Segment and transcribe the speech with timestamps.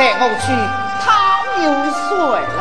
[0.00, 0.46] 带我去
[1.04, 1.06] 讨
[1.62, 2.08] 有水
[2.56, 2.58] 来。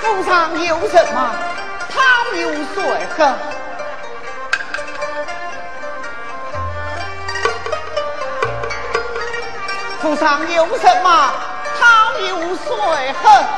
[0.00, 1.18] 府上有什么？
[1.92, 2.00] 讨
[2.34, 2.80] 有水
[3.14, 3.36] 喝。
[10.00, 11.30] 府上有什么？
[11.78, 13.55] 汤有水喝。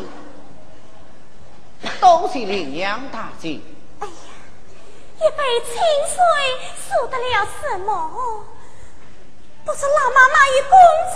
[2.00, 3.60] 都是林娘大姐。
[4.00, 4.12] 哎呀，
[5.16, 5.74] 一杯清
[6.08, 6.16] 水，
[6.88, 7.90] 说得了什么？
[9.64, 10.74] 不知老妈妈与公
[11.12, 11.14] 子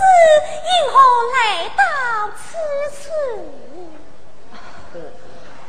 [0.63, 0.95] 因何
[1.35, 1.37] 来
[1.75, 1.81] 到
[2.37, 2.39] 此
[3.03, 3.05] 处？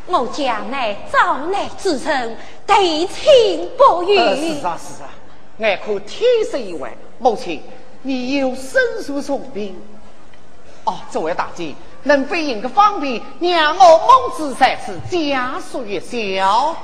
[0.07, 4.17] 我将来遭难之臣，对亲不渝。
[4.17, 5.11] 是啊是啊，
[5.59, 7.63] 俺可天色已晚，母亲，
[8.03, 9.77] 你有申诉送兵。
[10.85, 11.75] 哦，这位大姐，
[12.05, 16.77] 能飞应个方便，让我母子在此家属一宵。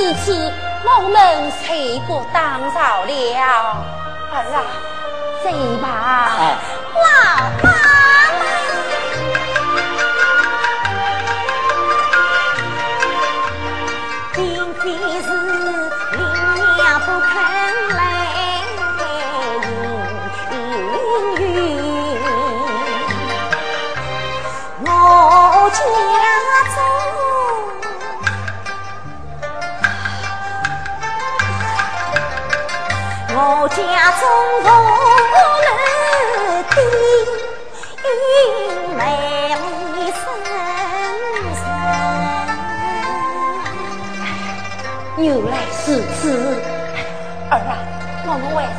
[0.00, 0.52] 来之次，
[0.82, 3.12] 我们谁不当着了？
[4.32, 4.64] 儿啊！
[5.42, 5.52] 谁
[5.82, 6.56] 吧，
[6.94, 7.69] 老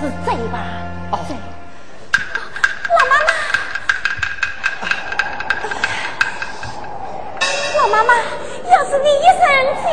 [0.02, 0.58] 是贼吧。
[1.12, 1.20] 哦，
[2.90, 3.30] 老妈妈，
[7.78, 8.16] 老妈妈，
[8.72, 9.86] 要是你一声家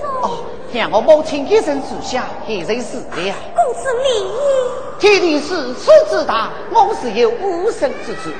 [0.00, 0.24] 说，哦，
[0.72, 3.34] 让我母亲一声之下，也是死的呀。
[3.54, 4.08] 公子你，
[4.98, 8.30] 天地是此之大，我是有无生之主。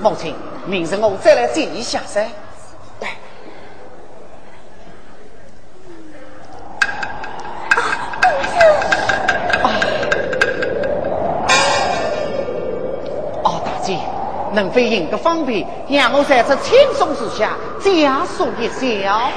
[0.00, 0.34] 母亲，
[0.64, 2.26] 明日我再来接你下山。
[14.70, 19.30] 能飞应个方便，让我在这轻松之下加速一笑。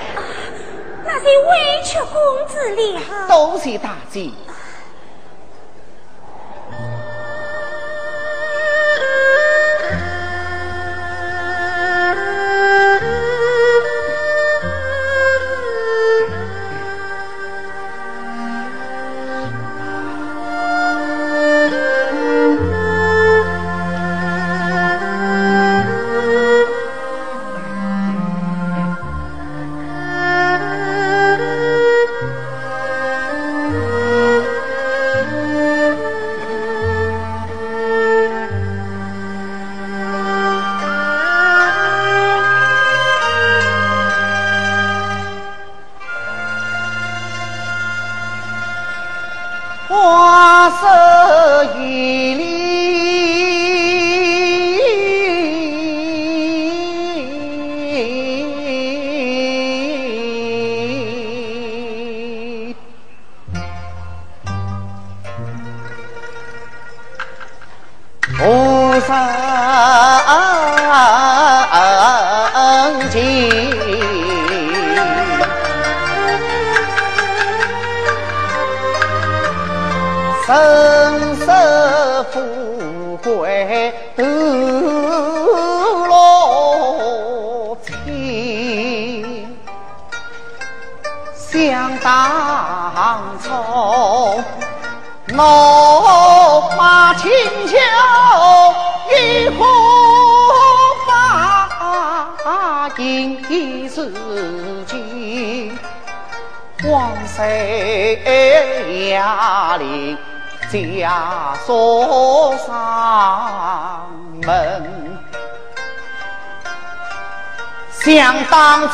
[1.03, 2.55] 那是委屈公子
[2.93, 3.27] 了。
[3.27, 4.29] 多谢大姐。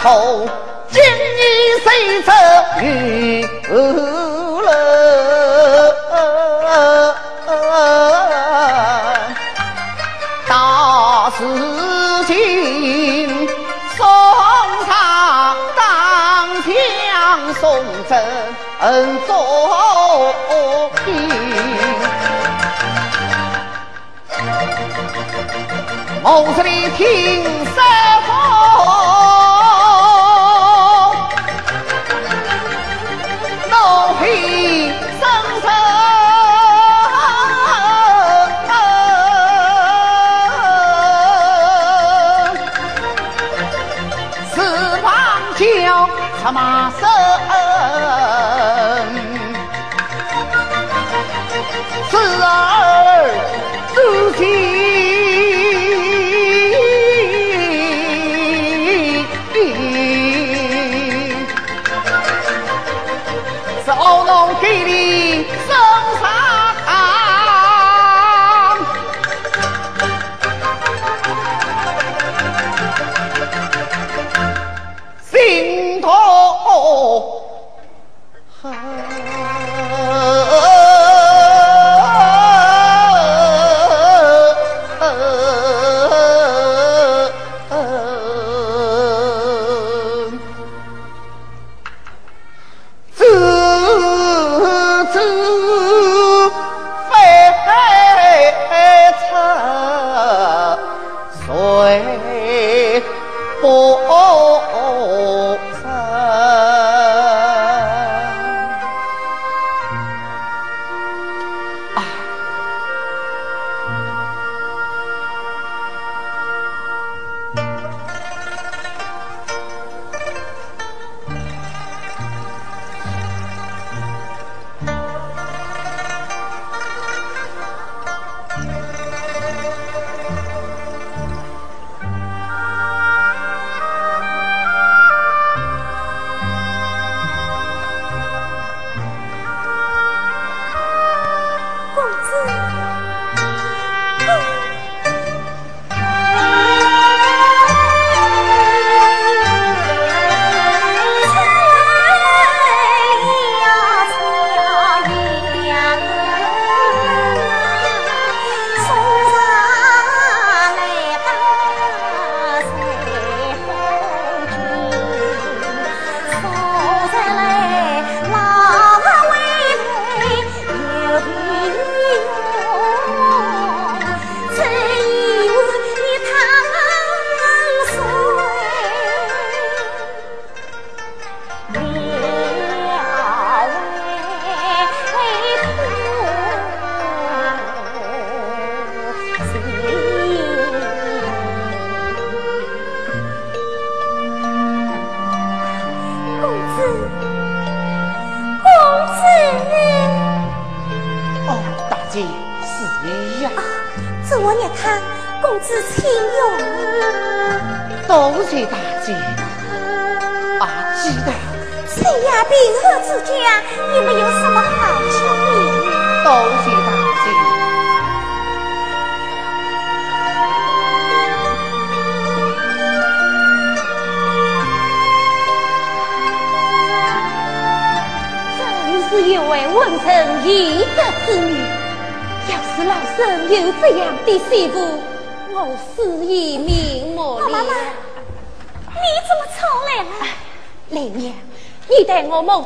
[0.01, 0.48] 头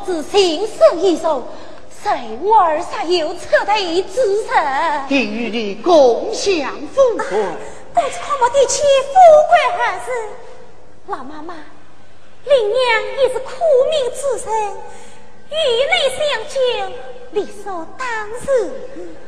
[0.06, 1.44] 子心生一手，
[2.04, 5.08] 谁儿啥有扯得一支成？
[5.08, 7.26] 给予你共享富贵，
[7.94, 9.14] 不知可莫提起富
[9.50, 10.12] 贵何事？
[11.08, 11.56] 老妈妈，
[12.46, 12.78] 林娘
[13.22, 13.52] 也是苦
[13.90, 14.52] 命之身，
[15.50, 15.56] 与
[15.90, 16.56] 你相救，
[17.32, 18.70] 理所当然。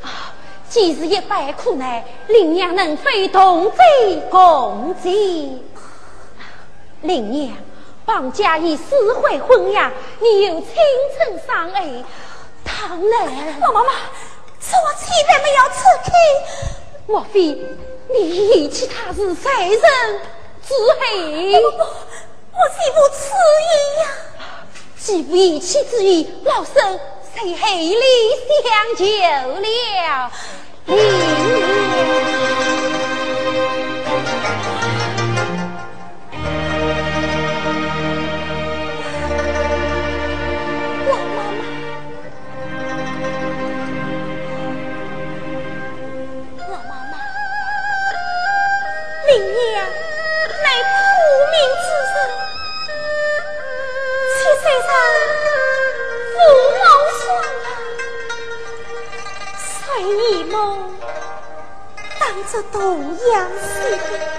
[0.01, 0.34] 啊，
[0.69, 3.71] 既是一百苦难，林娘能非同舟
[4.29, 5.62] 共济？
[7.01, 7.55] 林娘。
[8.08, 9.79] 绑架已撕毁婚约，
[10.25, 10.73] 你又青
[11.15, 12.03] 春伤爱，
[12.63, 13.59] 唐然。
[13.59, 13.91] 老妈妈，
[14.59, 16.09] 是我气得没有吃开。
[17.05, 17.55] 莫非
[18.09, 19.79] 你遗弃他是谁人
[20.67, 21.61] 之黑？
[21.61, 24.03] 不不，我岂不此意呀？
[24.97, 26.73] 既不遗弃之意，老身
[27.35, 28.03] 谁黑里
[28.63, 30.31] 相救了？
[30.85, 30.97] 林
[62.55, 63.01] 这东
[63.33, 64.35] 阳西，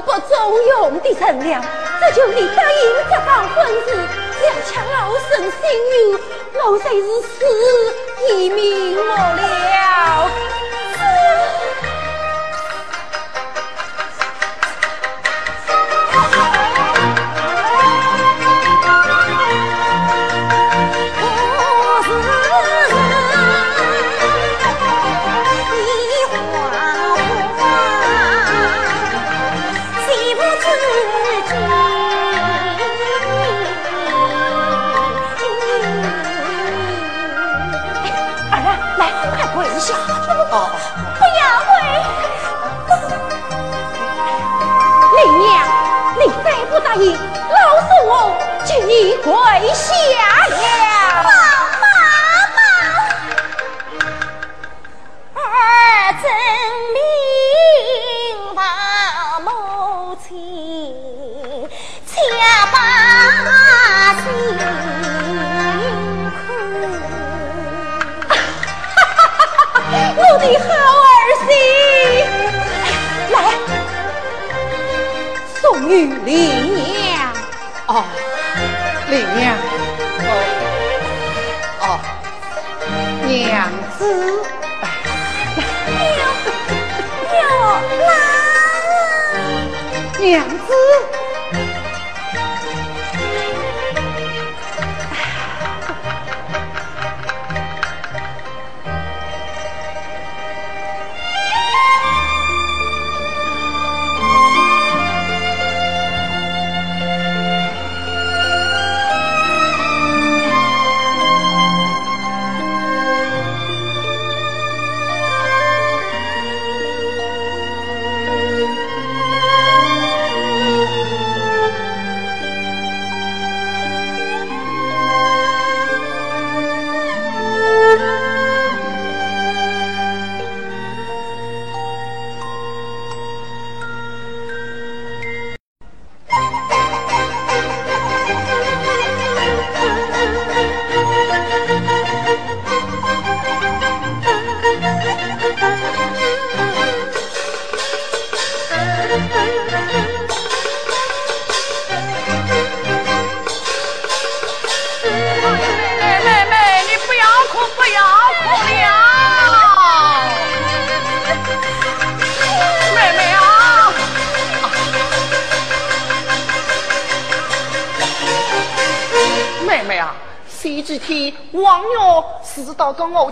[0.00, 1.64] 不中用的人了，
[2.00, 2.78] 这就你答应
[3.10, 3.88] 这桩婚事，
[4.46, 5.50] 要抢老身性
[5.90, 5.92] 命，
[6.54, 7.28] 我虽是死
[8.28, 8.58] 亦瞑
[9.02, 10.47] 目了。
[49.00, 49.32] 一回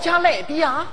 [0.07, 0.87] 家来的呀！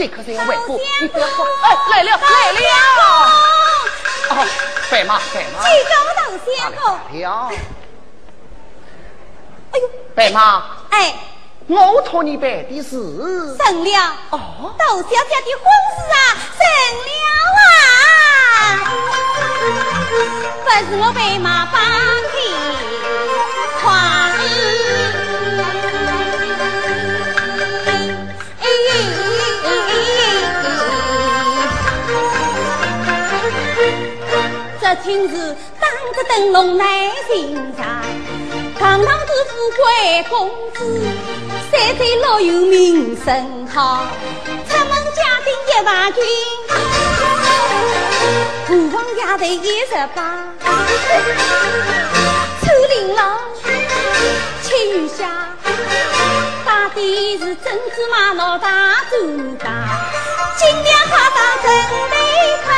[0.00, 2.62] 这可是有尾部，你不要说，哎，来了来了，
[4.30, 4.46] 哦，
[4.90, 6.48] 白马白马，几个大仙
[6.80, 7.52] 公，了，
[9.72, 11.14] 哎呦，白马，哎。
[11.68, 12.96] 我托你办的事。
[13.58, 15.64] 成了哦，窦小姐的婚
[36.40, 36.84] 着灯笼来
[37.28, 37.86] 欣赏，
[38.78, 40.80] 堂堂之富贵公子。
[41.70, 44.06] 三岁老有名声好，
[44.68, 46.24] 出门家丁一万军，
[48.66, 50.48] 父王家头一十八，
[52.62, 53.22] 秋玲珑，
[54.62, 55.54] 七月下，
[56.64, 59.14] 打的是珍珠玛瑙大珠
[59.62, 59.68] 大，
[60.56, 61.70] 金两花当真
[62.08, 62.16] 美
[62.66, 62.68] 看，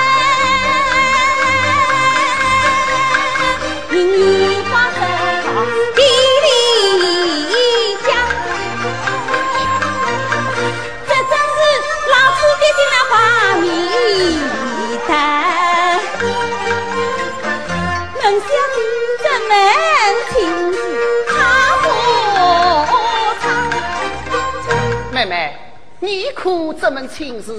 [26.43, 27.53] 可这门亲事？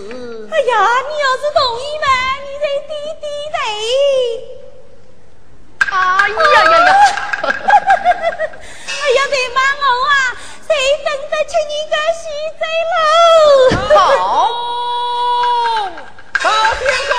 [0.51, 0.75] 哎呀，
[1.07, 2.07] 你要是同意嘛，
[2.43, 2.91] 你再低
[3.21, 3.57] 低头。
[5.89, 5.95] 哎
[6.27, 6.91] 呀呀呀！
[7.45, 7.47] 哎
[9.15, 10.13] 呀，再 骂我啊，
[10.67, 10.69] 谁
[11.05, 12.21] 等得起你个喜
[12.59, 12.99] 贼喽？
[13.95, 13.97] 好，
[16.41, 17.15] 大仙公，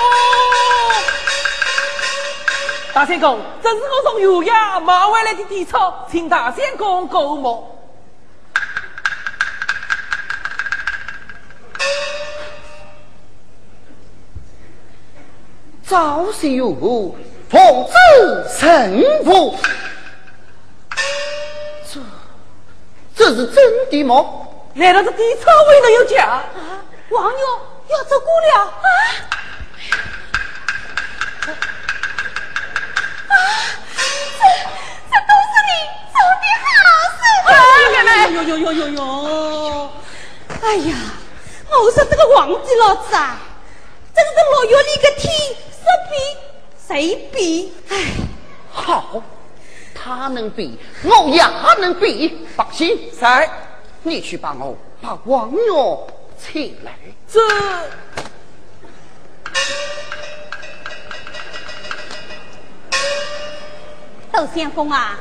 [2.92, 7.08] 大仙公，这是我从岳阳买回来的地草，请大仙公
[15.88, 16.24] 购买。
[16.24, 16.74] 赵秀
[17.50, 17.94] 奉旨
[18.58, 19.56] 神父，
[21.86, 22.00] 这
[23.14, 24.24] 这是真的吗？
[24.74, 26.24] 难道是地草为了有假？
[26.24, 26.44] 啊，
[27.10, 27.38] 王爷
[27.88, 28.72] 要走过了啊！
[33.28, 33.36] 啊，
[33.96, 34.42] 这
[35.10, 35.70] 这都是你
[36.10, 36.66] 做的好
[37.14, 37.22] 事！
[37.94, 38.98] 哎呦呦呦呦呦！
[40.62, 40.92] 哎呀，
[41.70, 43.38] 我说这个皇帝老子啊，
[44.12, 45.30] 真是落月里个天！
[45.84, 46.16] 这比
[46.88, 47.72] 谁比？
[47.90, 47.96] 哎，
[48.70, 49.22] 好，
[49.94, 51.42] 他能比，我也
[51.80, 52.46] 能比。
[52.56, 53.50] 放心，在，
[54.02, 55.58] 你去帮我把王爷
[56.38, 56.92] 请来。
[57.28, 57.40] 这，
[64.32, 65.18] 窦相公啊，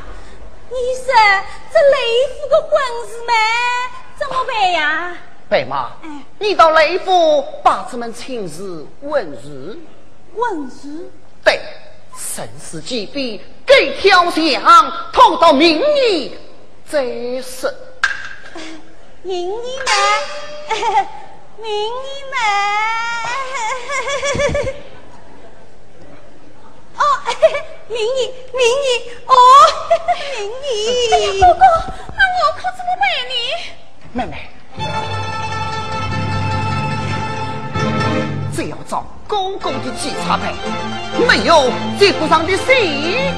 [0.70, 1.14] 你说
[1.72, 1.98] 这雷
[2.34, 2.72] 府的婚
[3.08, 3.34] 事嘛，
[4.18, 5.16] 怎么办呀？
[5.50, 5.92] 白马，
[6.40, 9.78] 你到雷府把这门亲事问日。
[10.36, 11.10] 问事？
[11.44, 11.60] 对，
[12.18, 16.32] 生死既毕，给挑相，拖到明年
[16.86, 17.06] 再
[17.42, 17.74] 是。
[19.24, 19.92] 明年嘛，
[21.58, 22.38] 明年嘛。
[26.98, 27.02] 哦，
[27.88, 28.88] 明年，明年，
[29.26, 29.32] 哦，
[30.38, 31.40] 明年。
[31.40, 31.64] 哥哥，
[32.16, 33.34] 那我可怎么办呢？
[34.12, 34.34] 妹妹。
[38.56, 40.54] 这要找公公的检查牌，
[41.28, 43.34] 没有这不上的谁。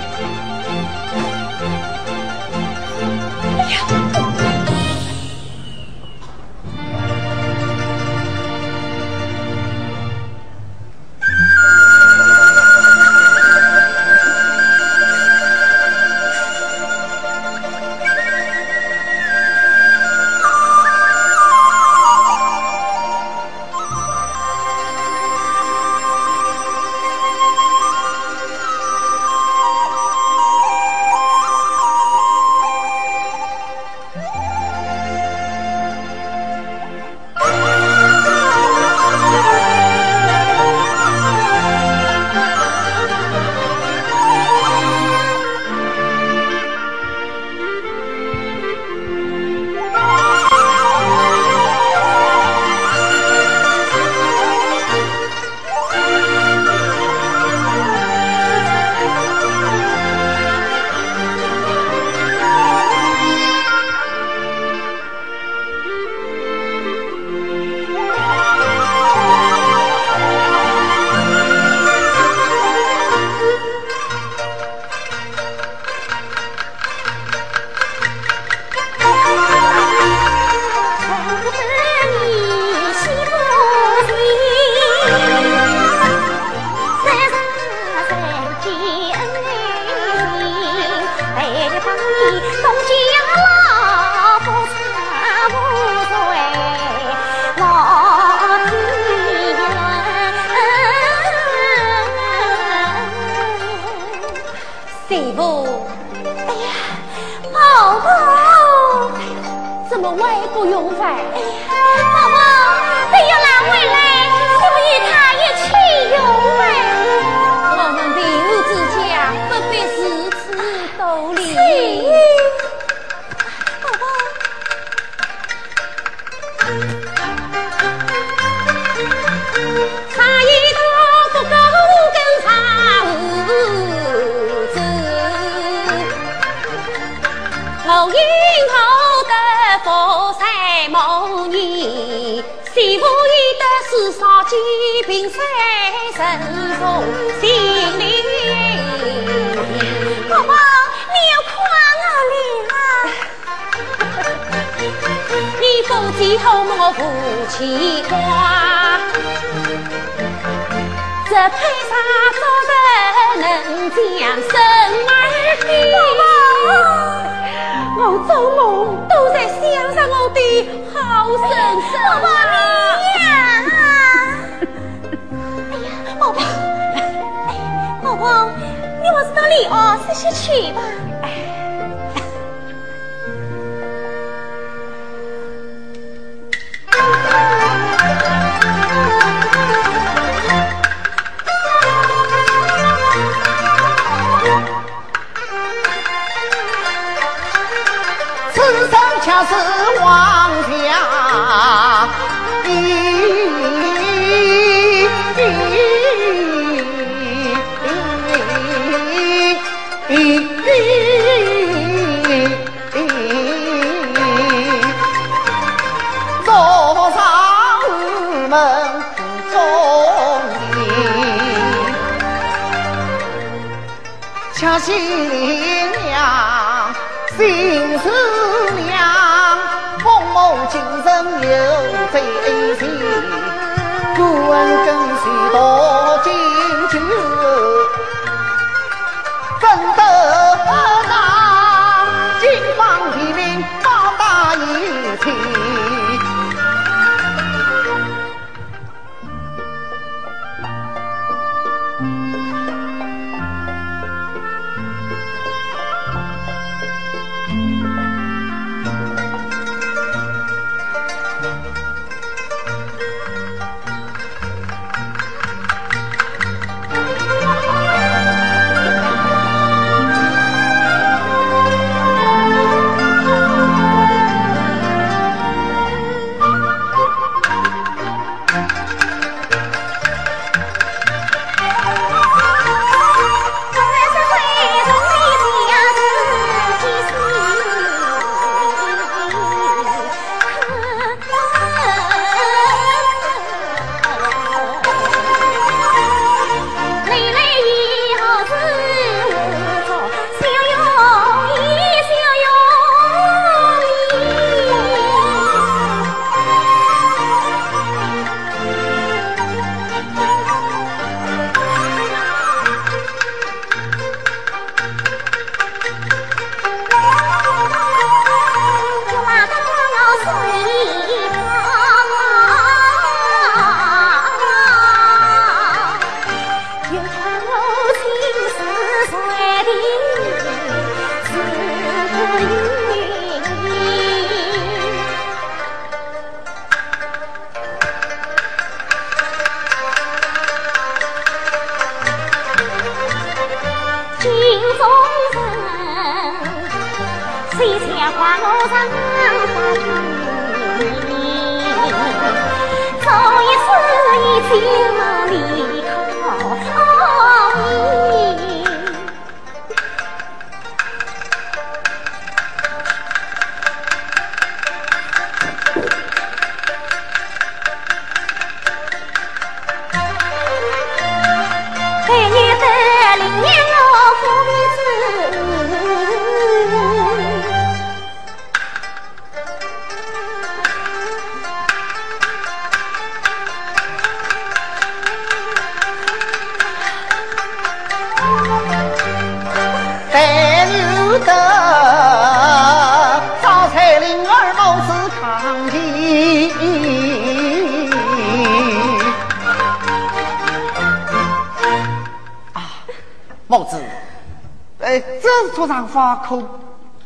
[406.26, 406.44] 上花可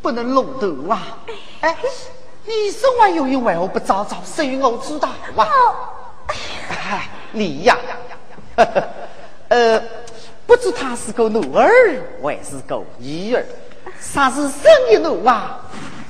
[0.00, 1.18] 不能弄头啊！
[1.60, 1.76] 哎，
[2.46, 5.46] 你身外有人，为何不早早说与我知道啊？
[6.68, 7.76] 哎，你呀，
[9.48, 9.82] 呃，
[10.46, 11.70] 不知他是个奴儿
[12.22, 13.44] 还是个女儿？
[14.00, 15.60] 啥是生一奴啊？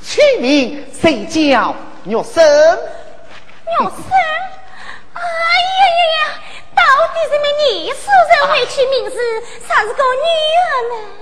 [0.03, 2.45] 取名谁叫玉生？
[2.45, 4.13] 玉生？
[5.13, 6.21] 哎呀呀呀！
[6.77, 9.17] 到底什么年数人会取名字？
[9.67, 10.29] 啥是个女
[10.63, 11.20] 儿呢？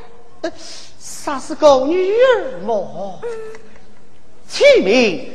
[1.39, 3.21] 啥是个女儿么？
[4.49, 5.31] 取名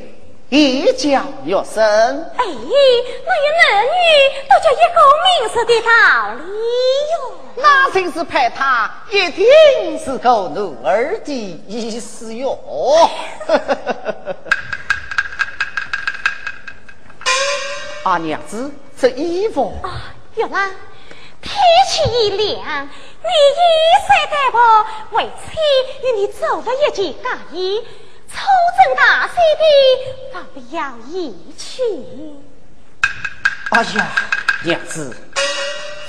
[0.50, 1.82] 也叫月生。
[1.82, 3.90] 哎，那有男女
[4.50, 5.90] 都叫一个名字的道
[6.34, 6.44] 理
[7.14, 7.16] 哟。
[7.56, 9.46] 那真是派他一定
[9.98, 12.60] 是个奴儿的意思哟。
[18.04, 20.70] 啊，娘子，这衣服啊，玉兰，
[21.42, 21.56] 天
[21.90, 22.90] 气一凉，你
[23.34, 23.60] 衣
[24.08, 24.58] 衫单薄，
[25.12, 25.58] 为妻
[26.08, 27.80] 与你做了一件嫁衣，
[28.30, 28.36] 粗
[28.78, 31.82] 针大线的，方不要移去。
[33.72, 34.12] 哎呀，
[34.64, 35.16] 娘子，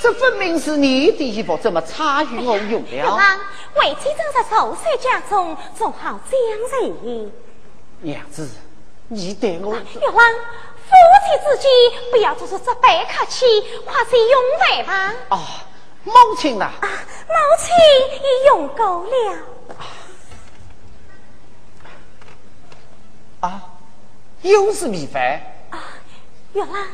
[0.01, 3.39] 这分明是你的衣服，怎么差与我用了？
[3.75, 7.31] 为妻正在寿山家中做好将人。
[8.01, 8.47] 娘子，
[9.07, 10.33] 你对我玉郎。
[10.87, 10.91] 夫
[11.25, 11.71] 妻之间
[12.11, 13.45] 不要做出这般客气，
[13.83, 15.13] 快些用饭吧。
[15.29, 15.65] 啊，
[16.05, 16.65] 母亲呐！
[16.65, 16.87] 啊，
[17.27, 17.73] 母亲
[18.21, 19.13] 已用够了。
[23.41, 23.61] 啊，
[24.43, 25.41] 又是米饭。
[25.71, 25.83] 啊，
[26.53, 26.87] 月兰，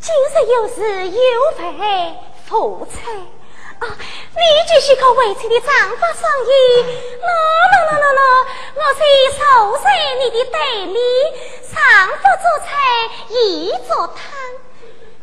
[0.00, 2.16] 今日又是有饭
[2.46, 3.10] 福菜。
[3.78, 6.50] 啊，你就是个为妻的丈夫生意，
[7.22, 7.24] 喏
[7.70, 8.20] 喏喏喏喏，
[8.74, 9.00] 我是
[9.38, 9.40] 受
[9.78, 9.86] 在
[10.18, 10.98] 你的对面，
[11.72, 12.68] 丈夫做菜，
[13.28, 14.18] 宜做汤，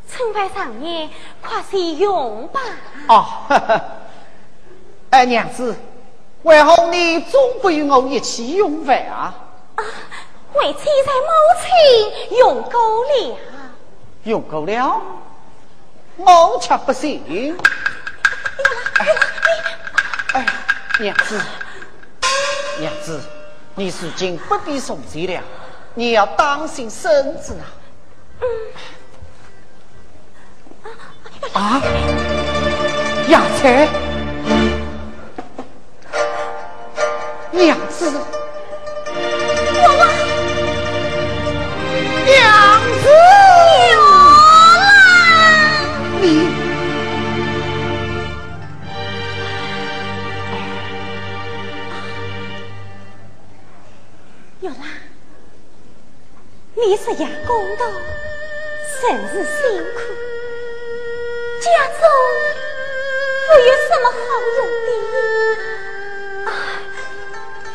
[0.10, 1.10] 春饭上年
[1.41, 2.62] 快些用吧。
[3.08, 3.26] 哦，
[5.12, 5.76] 哎，娘子，
[6.43, 9.34] 为何你总不与我一起用饭啊？
[9.76, 9.84] 啊，
[10.53, 11.30] 为妻在母
[12.30, 13.38] 亲用够了。
[14.24, 15.01] 用够了，
[16.18, 17.58] 我却不信。
[20.34, 20.45] 哎，
[20.99, 21.41] 娘子，
[22.80, 23.22] 娘子，
[23.76, 25.41] 你如今不必送钱了，
[25.93, 27.64] 你要当心身子呐。
[31.54, 31.82] 啊，
[33.30, 33.88] 芽菜，
[37.52, 38.12] 娘子，
[42.26, 43.10] 娘子。
[46.22, 46.28] 你
[54.62, 54.76] 有啦，
[56.76, 57.86] 你是养公道，
[59.00, 60.00] 甚是辛苦，
[61.66, 61.99] 家中
[63.49, 64.18] 没有什么好
[64.57, 64.89] 用的。
[66.45, 66.49] 啊，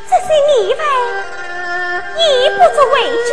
[0.08, 0.80] 这些米饭
[2.16, 2.20] 已
[2.50, 2.94] 不足为
[3.26, 3.28] 进，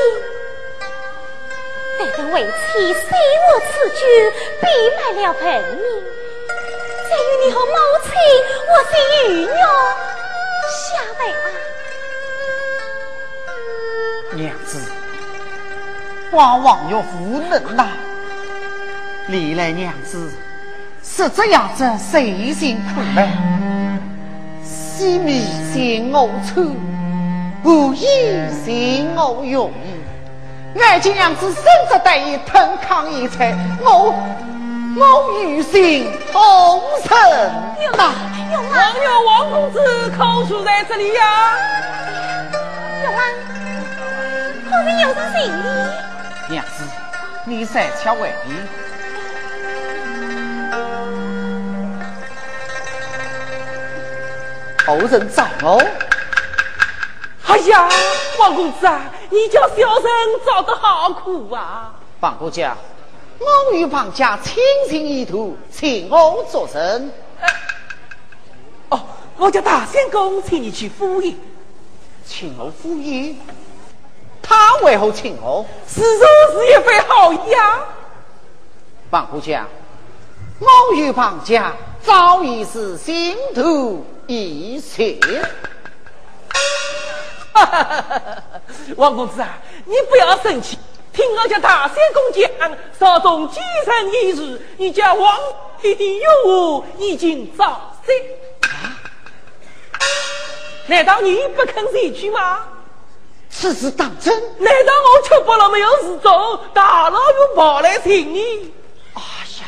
[1.99, 2.51] 待等为妻
[2.91, 3.05] 随
[3.45, 4.01] 我此举，
[4.60, 5.43] 必卖了盆
[5.76, 5.86] 命，
[7.08, 7.72] 再与你和母
[8.03, 8.10] 亲
[8.68, 8.91] 我是
[9.32, 9.53] 鱼肉
[10.72, 10.82] 下
[11.20, 11.45] 拜啊，
[14.34, 14.72] 娘子。
[16.32, 17.88] 往往有无能呐！
[19.28, 20.30] 历来娘子
[21.10, 23.28] 是这样子谁心苦难，
[24.64, 25.41] 惜米
[25.74, 26.76] 嫌我粗，
[27.64, 28.05] 无意
[28.64, 30.80] 嫌我容易。
[30.80, 34.14] 爱见娘子生着得意，腾抗一切，我
[34.95, 37.18] 我于心痛神
[37.97, 38.14] 呐！
[38.72, 39.80] 王有王公子
[40.16, 41.22] 口出在这里呀！
[43.03, 43.22] 有啊，
[44.70, 45.64] 后面有人行礼。
[46.49, 46.84] 娘子，
[47.45, 48.53] 你三巧为地，
[54.86, 55.84] 后人找哦。
[57.47, 57.89] 哎呀，
[58.39, 60.09] 王公子啊，你叫小生
[60.45, 61.93] 找得好苦啊！
[62.20, 62.76] 王姑家，
[63.39, 67.11] 我与庞家倾心一图，请我作甚？
[68.89, 68.99] 哦，
[69.38, 71.36] 我叫大仙公请你去赴宴，
[72.26, 73.36] 请我赴宴。
[74.41, 75.65] 他为何请我？
[75.88, 77.80] 是说是一份好意啊！
[79.09, 79.65] 房姑家，
[80.60, 85.18] 我与庞家早已是心头一切。
[88.95, 90.78] 王公子啊，你不要生气，
[91.14, 92.49] 听我家大仙公讲，
[92.99, 95.38] 少中几成一日，你家王
[95.82, 98.12] 弟弟有误已经早死。
[100.88, 102.64] 难道你不肯回去吗？
[103.49, 104.34] 此事当真？
[104.60, 108.72] 难道我吃饱了没有事做，大老远跑来寻你？
[109.14, 109.22] 哎
[109.62, 109.66] 呀，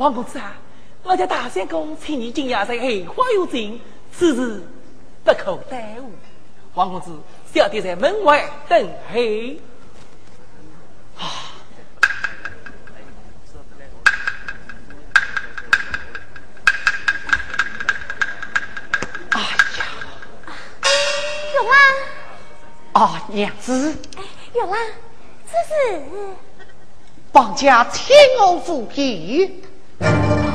[0.00, 0.56] 王公子啊，
[1.02, 3.78] 我家大仙公请你今夜在后花有尽，
[4.10, 4.62] 此事
[5.22, 6.10] 不可耽误。
[6.72, 7.10] 王公子，
[7.52, 8.82] 小弟在门外等
[9.12, 9.20] 候。
[11.18, 11.52] 啊！
[19.32, 19.84] 哎呀！
[21.52, 23.02] 玉兰。
[23.04, 23.94] 啊，娘子。
[24.16, 24.22] 哎，
[24.54, 24.80] 玉兰，
[25.44, 26.00] 这是
[27.32, 29.62] 王家天欧府皮。
[30.00, 30.49] 娘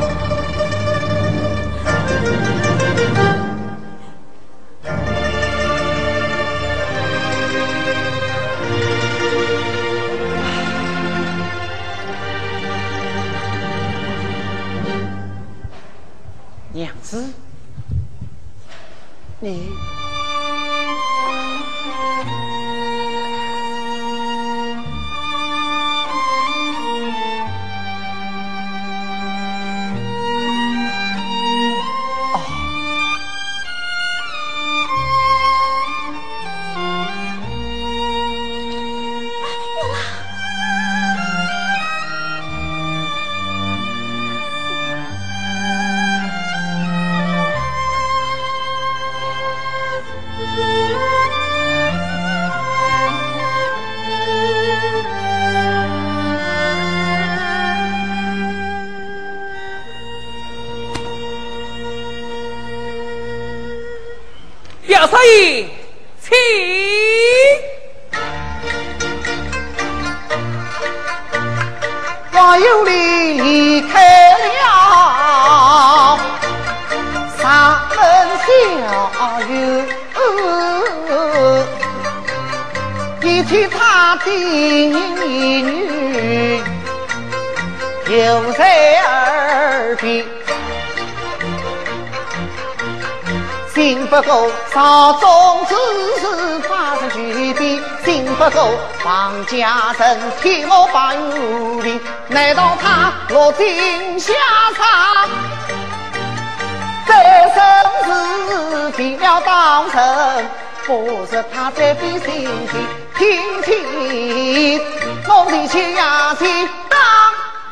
[110.86, 112.73] 不是他在比心计。
[113.17, 114.81] 听听
[115.27, 116.99] 我的亲呀亲当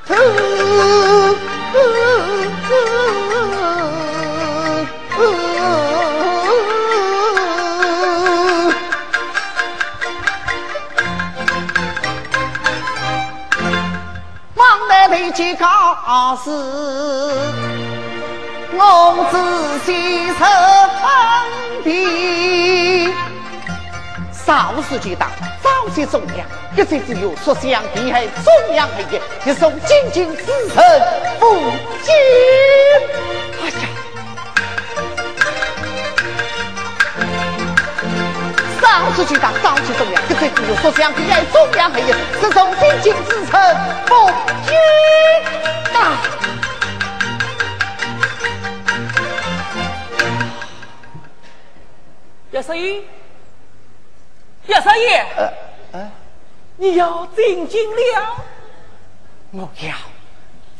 [0.07, 0.15] 头。
[15.35, 15.65] 去告
[16.43, 16.51] 示，
[18.77, 19.35] 我仔
[19.83, 20.72] 细身
[24.45, 25.27] 少时就到，
[25.61, 30.83] 早些中央，一切只有说相必害，中央黑夜，一送金金之臣
[31.39, 31.71] 赴
[32.01, 32.13] 京。
[33.61, 33.87] 哎呀！
[38.81, 43.75] 早时就到，早些中央，一切只有说相必害，中央黑夜，一送金金之臣
[44.07, 44.29] 赴
[44.65, 44.73] 京。
[52.51, 53.01] 叶少爷，
[54.73, 55.23] 叶少爷，
[56.77, 58.35] 你要进京了？
[59.51, 59.93] 我要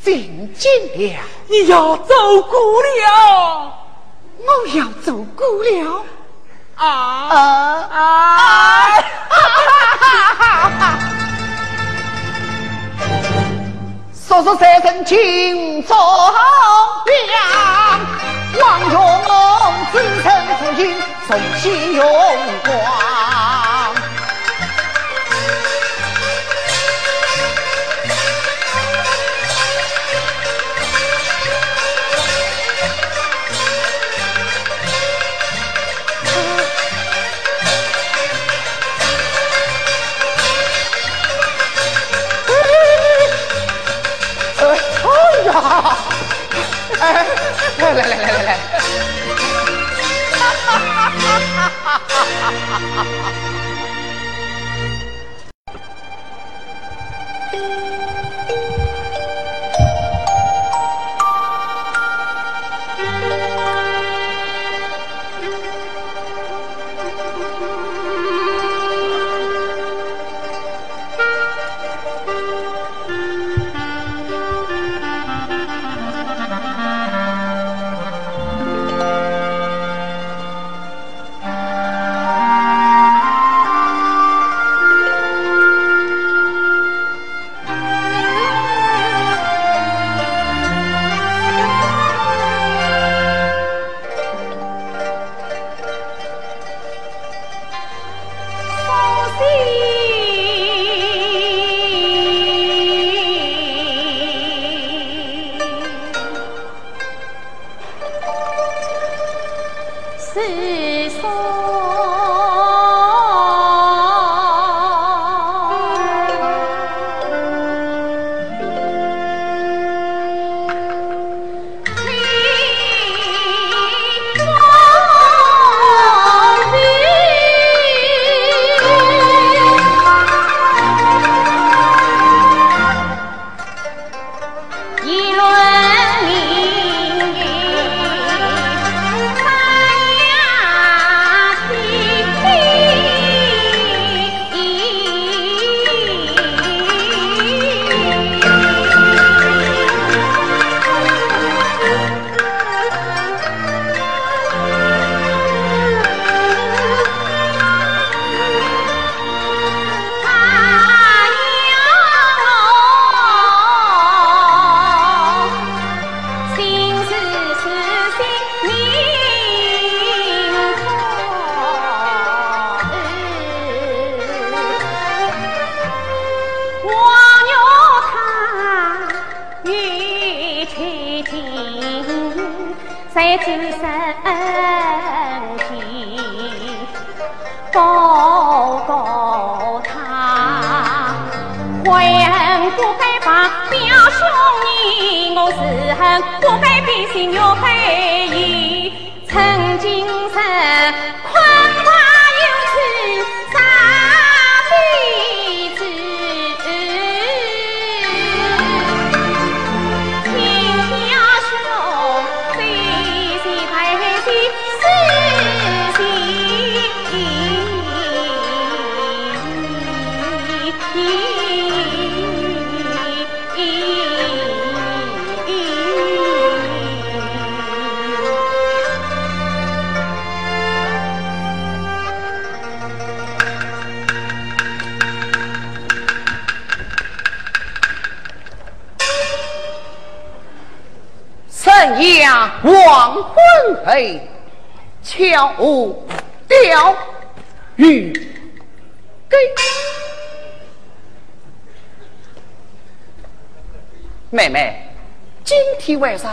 [0.01, 1.19] 进京了。
[1.47, 3.71] 你要走过了？
[4.39, 6.03] 我要走姑了。
[6.75, 8.99] 啊啊啊！
[14.27, 15.95] 说说三声请忠
[17.05, 17.99] 良，
[18.59, 18.97] 望用
[19.91, 20.25] 子臣
[20.57, 22.03] 父亲送心荣
[22.65, 23.52] 光。
[52.43, 53.42] ha ha ha ha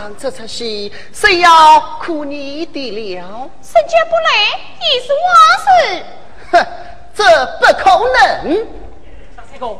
[0.01, 3.47] 上这出戏，谁要苦你的了？
[3.61, 5.27] 沈家不来，已是我
[5.61, 5.69] 事。
[6.53, 6.53] 哼，
[7.13, 7.23] 这
[7.59, 8.65] 不可能。
[9.37, 9.77] 大三哥，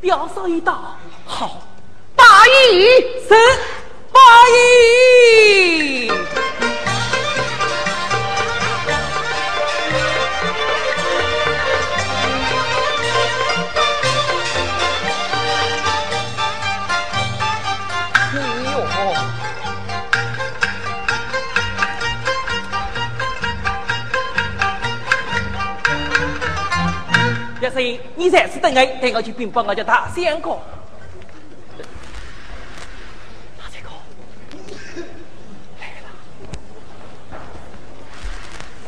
[0.00, 1.62] 表上一道，好，
[2.16, 2.86] 八一
[3.28, 3.36] 是。
[4.10, 6.05] 八一。
[28.14, 30.60] 你才是等我，等我去禀报我家大相公。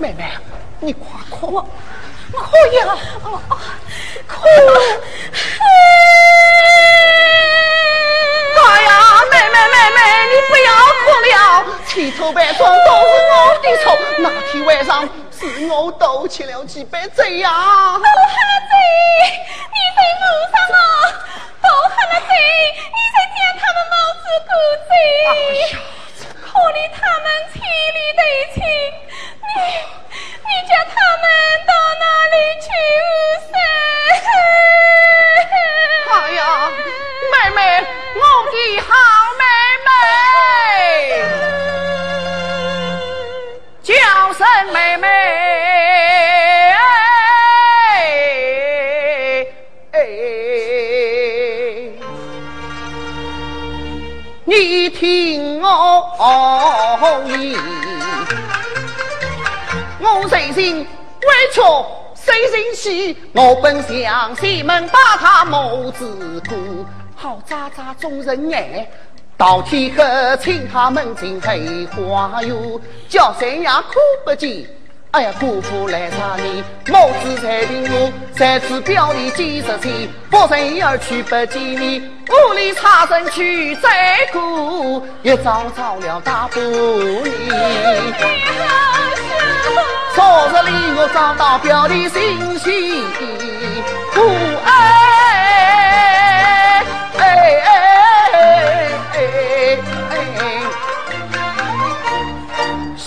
[0.01, 0.31] 妹妹，
[0.79, 1.61] 你快哭，我
[2.31, 2.97] 哭呀，
[4.29, 4.47] 哭！
[8.63, 8.91] 哎呀，
[9.29, 9.99] 妹妹妹妹，
[10.31, 10.69] 你不要
[11.03, 11.35] 哭了，
[11.89, 13.85] 千错万错都是我的错。
[14.19, 14.89] 那天晚上
[15.39, 17.49] 是我盗窃了几杯醉呀。
[17.49, 18.75] 盗喝了醉，
[19.71, 20.81] 你在路上啊？
[21.63, 22.35] 盗喝了醉，
[22.75, 24.51] 你在将他们帽子割
[24.89, 24.91] 醉。
[25.29, 25.31] 哎
[25.71, 25.79] 呀，
[26.43, 28.21] 可怜他们千里对
[28.55, 28.59] 情。
[54.99, 57.57] 听我言。
[60.01, 61.61] 我随心委屈
[62.17, 66.59] 随心喜，我本想西门把他母子过，
[67.15, 68.91] 好渣渣众人眼，
[69.37, 72.57] 到天黑请他们进黑花园，
[73.09, 74.67] 叫三爷哭不见。
[75.13, 87.25] 哎呀，姑父来查你，母子才定我，在此表里几十天，不成而去不见面，屋里差人去再过，一早早了大半年。
[90.15, 93.03] 昨日里我找到表里信息，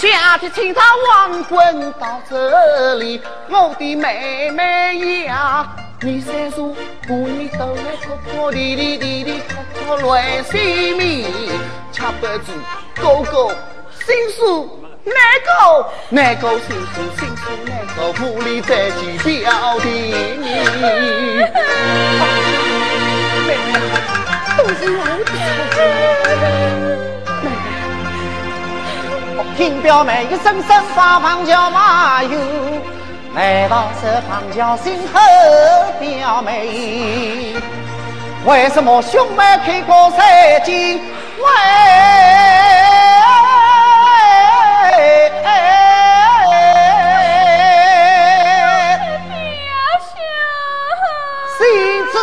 [0.04, 0.10] 哎哎哎，想。
[0.32, 5.68] 那天请他王棍到这里，我的妹妹呀，
[6.02, 6.76] 你三叔
[7.08, 11.26] 故意都来哭哭啼啼啼啼哭哭乱心迷，
[11.91, 12.52] 恰不住
[12.95, 13.56] 哥哥
[14.06, 15.14] 心书难
[15.45, 19.88] 过，难过心书心书难过，府里再见表弟。
[20.39, 20.45] 妹
[23.47, 23.49] 妹，
[24.58, 25.32] 都是我的
[25.74, 27.01] 错。
[29.58, 32.39] 听表妹一声声把旁叫马友，
[33.34, 35.20] 难道是旁叫心和
[35.99, 37.56] 表妹？
[38.45, 40.99] 为什么兄妹开过三金？
[41.38, 41.45] 为
[51.58, 51.62] 谁
[52.12, 52.16] 知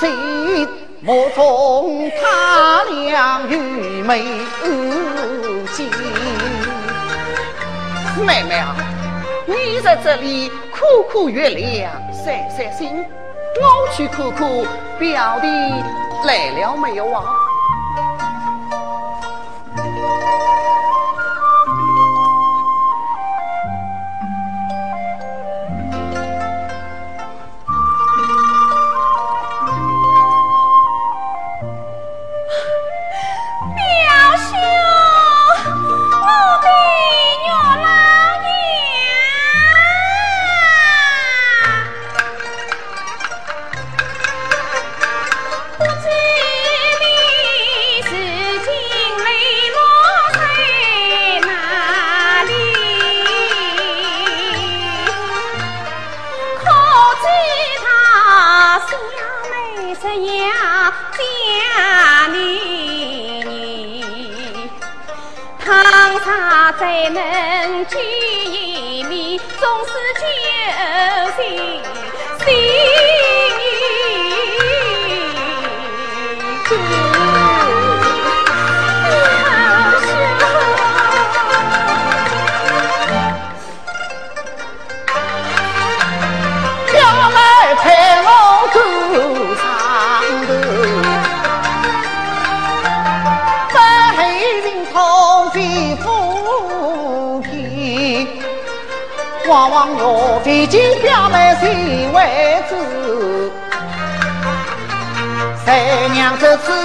[0.00, 0.68] 谁
[1.00, 3.56] 莫从他俩愚
[4.02, 4.22] 昧
[5.74, 5.88] 见？
[8.22, 8.76] 妹妹啊，
[9.46, 13.04] 你在这里苦苦月亮散散心，
[13.60, 14.48] 我去看看
[14.98, 15.48] 表弟
[16.26, 17.24] 来了没有啊？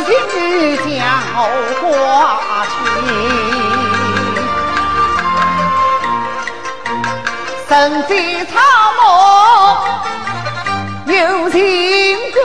[0.07, 0.87] 这次与将
[1.81, 1.85] 挂
[2.65, 2.73] 牵，
[7.67, 7.69] 身
[8.03, 8.09] 在
[8.45, 8.55] 草
[8.97, 8.99] 木
[11.11, 11.13] 有
[11.49, 11.59] 情
[12.33, 12.37] 故，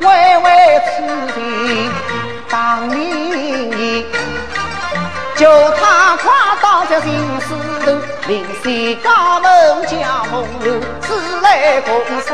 [0.00, 0.08] 为
[0.38, 0.46] 为
[0.84, 0.90] 此
[1.32, 1.38] 地
[2.48, 2.58] 当
[2.88, 2.98] 名
[3.70, 3.80] 言，
[5.36, 5.40] 就
[5.76, 6.26] 他夸
[6.60, 7.08] 到这心
[7.38, 7.48] 思。
[8.26, 9.48] 临水高门
[9.86, 9.94] 家
[10.28, 10.68] 红楼，
[11.00, 12.28] 自来共生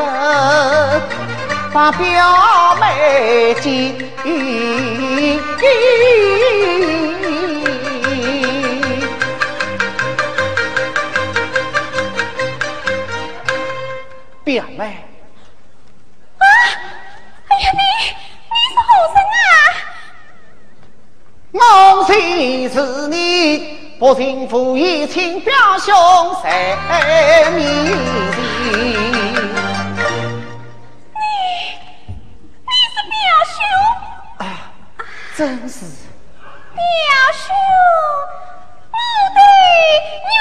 [1.77, 3.95] 把表妹见。
[14.43, 14.85] 表妹，
[16.39, 16.45] 啊！
[17.49, 17.81] 哎呀，你
[18.49, 19.45] 你是何人啊？
[21.53, 21.61] 我
[22.05, 22.11] 虽
[22.70, 22.74] 是
[23.09, 23.18] 你？
[23.99, 25.95] 不听父义，请表兄
[26.43, 26.51] 三
[27.53, 29.16] 面你
[35.37, 35.84] 真是
[36.72, 36.80] 表
[37.34, 37.55] 兄，
[38.91, 38.97] 我
[39.34, 39.39] 的
[40.32, 40.34] 娘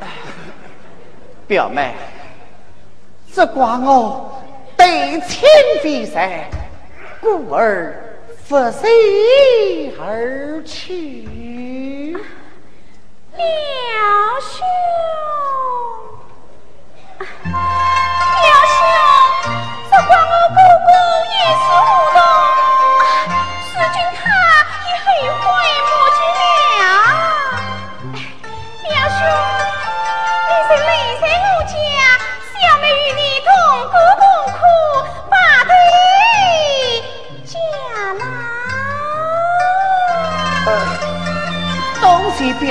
[0.00, 0.06] 啊！
[1.48, 1.94] 表妹，
[3.34, 4.40] 这怪我
[4.76, 5.48] 对亲
[5.82, 6.48] 非善，
[7.20, 8.00] 故而。
[8.46, 11.26] 拂随而去，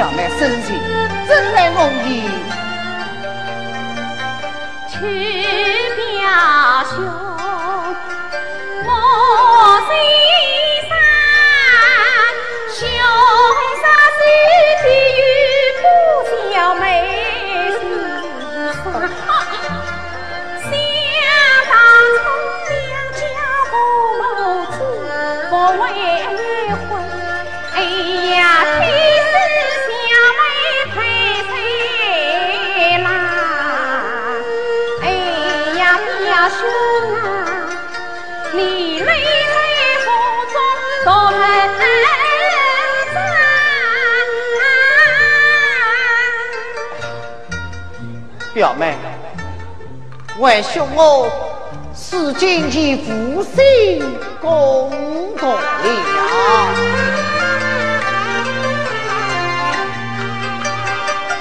[0.04, 0.78] 东西表妹深情，
[1.28, 2.28] 真来容易。
[4.90, 4.98] 去
[5.96, 6.22] 表
[6.94, 6.98] 兄，
[48.54, 48.94] 表妹，
[50.38, 51.28] 为兄我
[51.96, 54.00] 是今天负心
[54.40, 54.92] 公
[55.40, 55.60] 公了，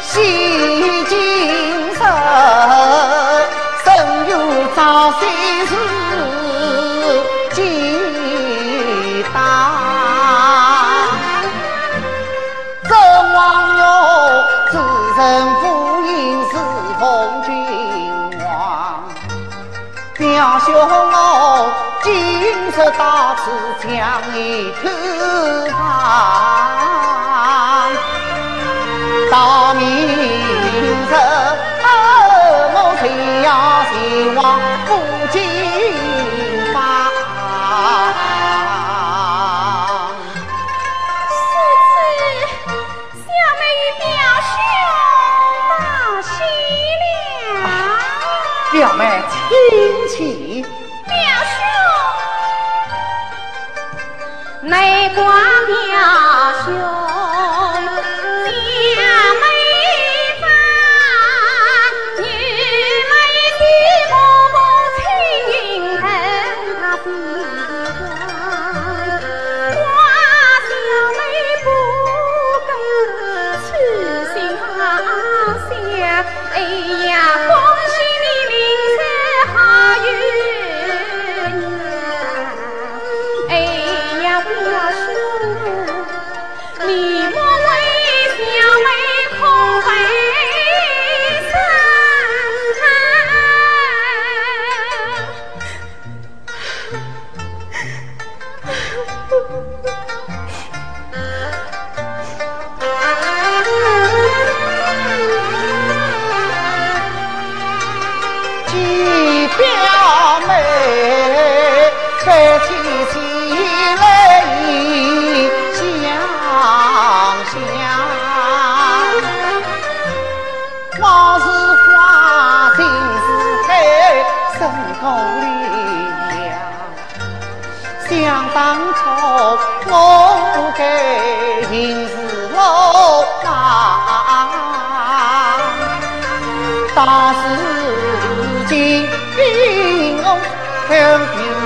[0.01, 2.01] 西京城
[3.85, 3.95] 生
[4.31, 5.27] 有早些
[5.67, 5.92] 事。
[23.83, 23.91] 将
[24.33, 24.89] 你投
[25.71, 25.75] 放，
[29.31, 29.83] 到明
[31.09, 31.13] 日
[31.83, 31.87] 我
[33.01, 33.05] 就
[33.43, 33.49] 要
[33.91, 33.93] 前
[34.37, 34.41] 往
[34.87, 34.89] 福
[35.31, 35.35] 建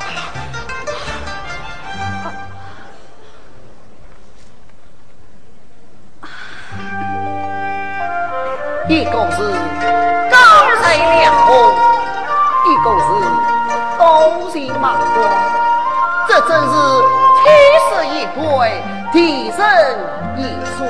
[19.61, 19.95] 地人
[20.37, 20.41] 一
[20.75, 20.89] 双。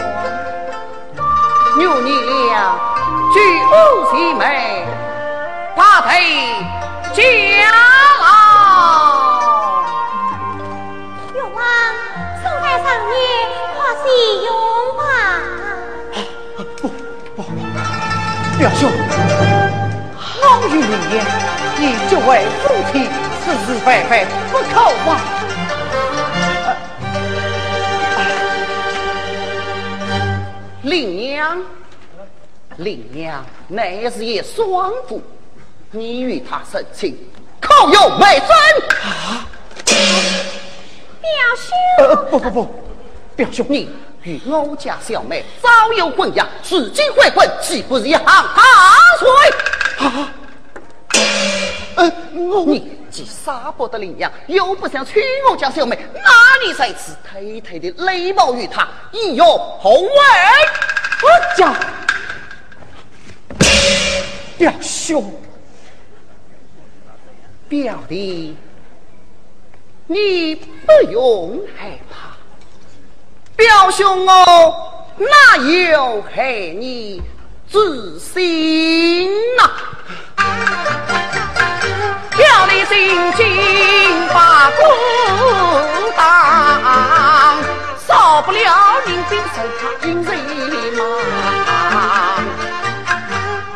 [1.78, 2.80] 牛你俩
[3.34, 3.36] 举
[3.67, 3.72] 步
[4.09, 4.86] 齐眉，
[5.76, 6.09] 把配
[7.13, 7.22] 家
[8.22, 8.24] 老。
[11.36, 11.59] 有王
[12.41, 13.13] 宋代上年，
[13.76, 14.05] 花喜
[14.45, 14.49] 用
[14.97, 14.99] 吧。
[18.57, 18.82] 表兄，
[20.17, 20.26] 好
[20.69, 21.13] 与林言，
[21.78, 22.30] 你这位
[22.63, 22.63] 夫
[22.93, 23.09] 妻
[23.43, 25.09] 是是非非不可忘。
[30.92, 31.58] 林娘，
[32.76, 35.22] 林娘乃是一双妇，
[35.92, 37.18] 你与他生亲，
[37.62, 38.50] 可有美分？
[39.02, 39.48] 啊！
[39.86, 42.68] 表兄，呃，不不不，
[43.38, 43.89] 表兄你。
[44.24, 48.44] 与我家小妹早有婚约，如今悔婚，岂不是一行大
[49.18, 49.30] 罪？
[50.06, 50.34] 啊！
[51.96, 52.12] 呃，
[52.68, 56.32] 你既杀不得领养，又不想娶我家小妹，哪
[56.66, 60.09] 里在此偷偷的雷暴于他，以有后位？
[61.22, 61.76] 我讲，
[64.57, 65.32] 表兄，
[67.68, 68.55] 表弟，
[70.07, 72.32] 你不用害怕。
[73.55, 77.22] 表兄我哪有害你
[77.70, 79.70] 之心呐？
[82.38, 84.82] 表里心经把孤
[86.16, 87.58] 当，
[88.08, 91.02] 少不了领兵受他军人嘛。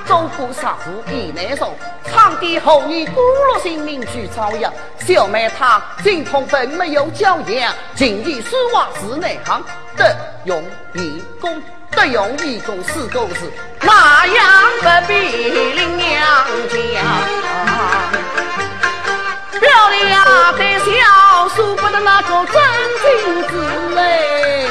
[0.05, 1.73] 走过过杀父已难受，
[2.13, 4.71] 长帝后你孤落性命去遭殃。
[4.99, 9.61] 小妹她精通本没有教养，今日说话是内行，
[9.97, 14.43] 得用义功，得用义功四个字，那样
[14.79, 15.13] 不比
[15.73, 16.75] 林娘家。
[19.59, 20.25] 漂亮
[20.57, 22.53] 的笑，说不得那个真
[23.01, 23.03] 情
[23.47, 23.53] 滋
[23.95, 24.67] 味。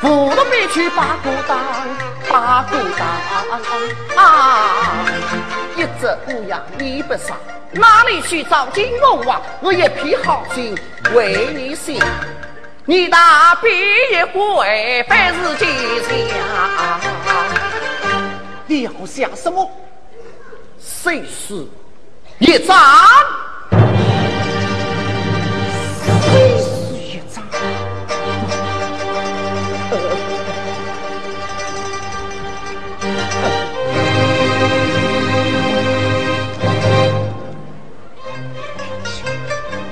[0.00, 1.58] 不能别去八股当，
[2.28, 3.06] 八股当
[4.24, 4.96] 啊！
[5.76, 7.36] 一只乌鸦你不杀，
[7.70, 9.40] 哪里去找金龙王？
[9.60, 10.76] 我一片好心
[11.14, 11.94] 为你想，
[12.84, 15.66] 你大笔一挥，凡事吉
[16.02, 17.00] 祥。
[18.66, 19.70] 你要想什么？
[20.80, 21.64] 谁是？
[22.40, 22.76] 一张，
[26.24, 26.64] 谁是
[26.98, 27.44] 一张？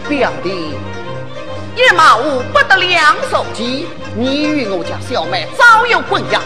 [0.09, 0.74] 表弟，
[1.80, 3.46] 一马无不得两手。
[3.54, 6.38] 即你与我家小妹早有婚约，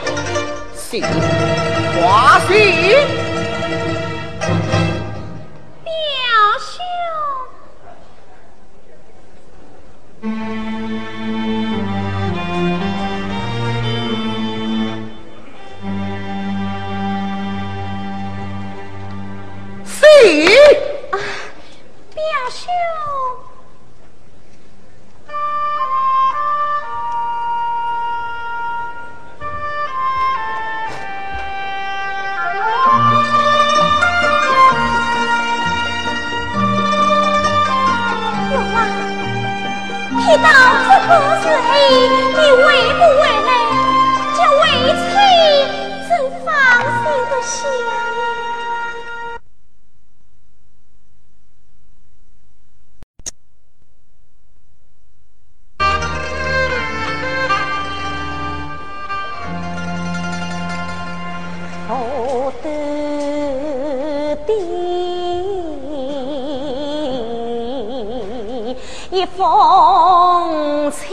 [0.76, 1.02] 喜
[2.00, 2.94] 华西。
[5.82, 5.90] 表
[6.60, 6.72] 兄，
[21.10, 21.18] 啊，
[22.14, 22.62] 表兄。
[41.90, 42.83] 你为。
[69.36, 71.04] 风起。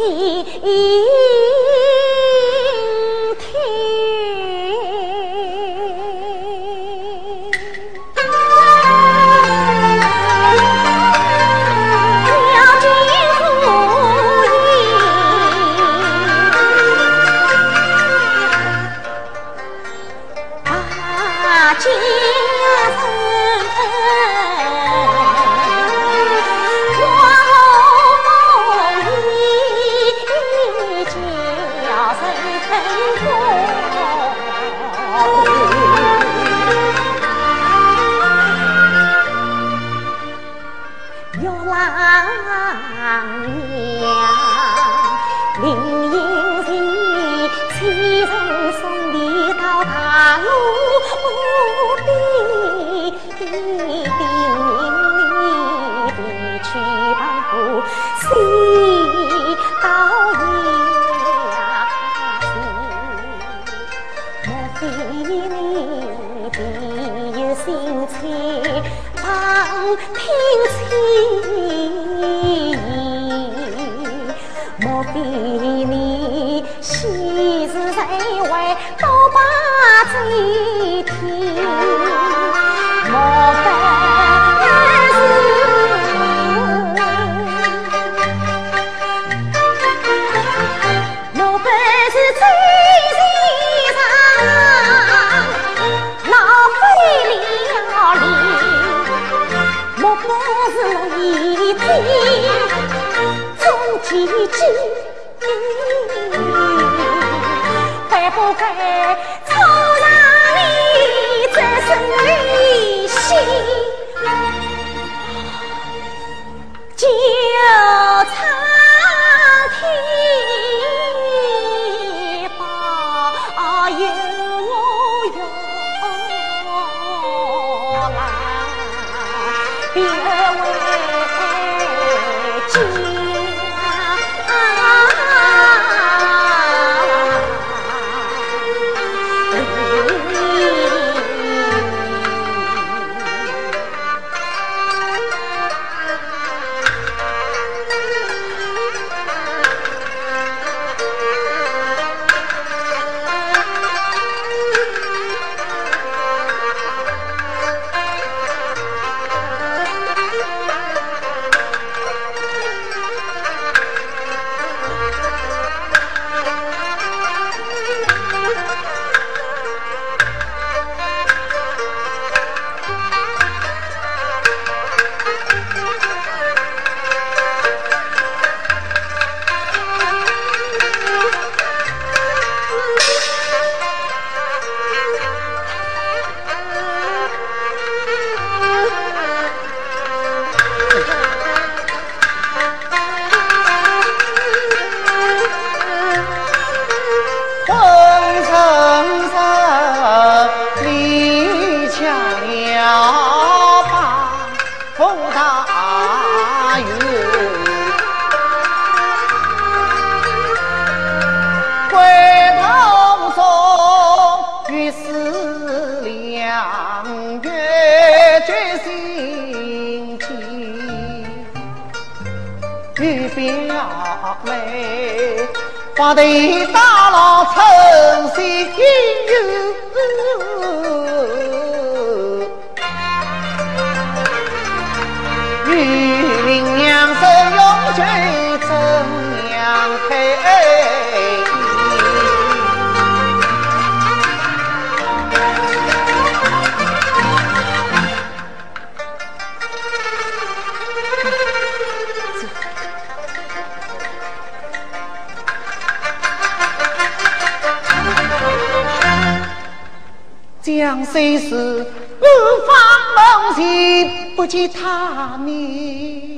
[264.42, 266.36] 不见他面。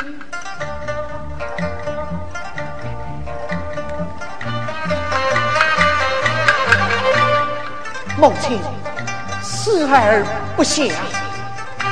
[8.18, 8.60] 母亲，
[9.41, 10.22] 死而
[10.58, 10.86] 不祥，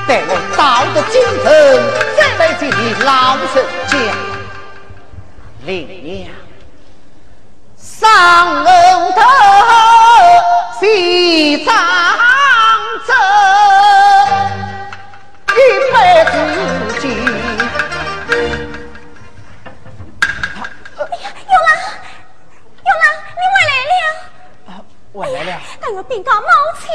[0.05, 1.45] 待我到得京城，
[2.17, 3.97] 再来这里老实讲。
[5.65, 6.29] 林娘，
[7.77, 8.80] 上恩
[26.11, 26.47] 禀告母
[26.81, 26.89] 亲。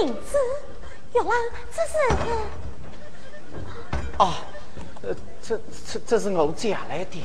[0.00, 0.36] 名字，
[1.14, 1.32] 有郎，
[1.70, 1.92] 这是
[4.18, 4.34] 哦，
[5.02, 7.24] 呃，这这这是我借来的。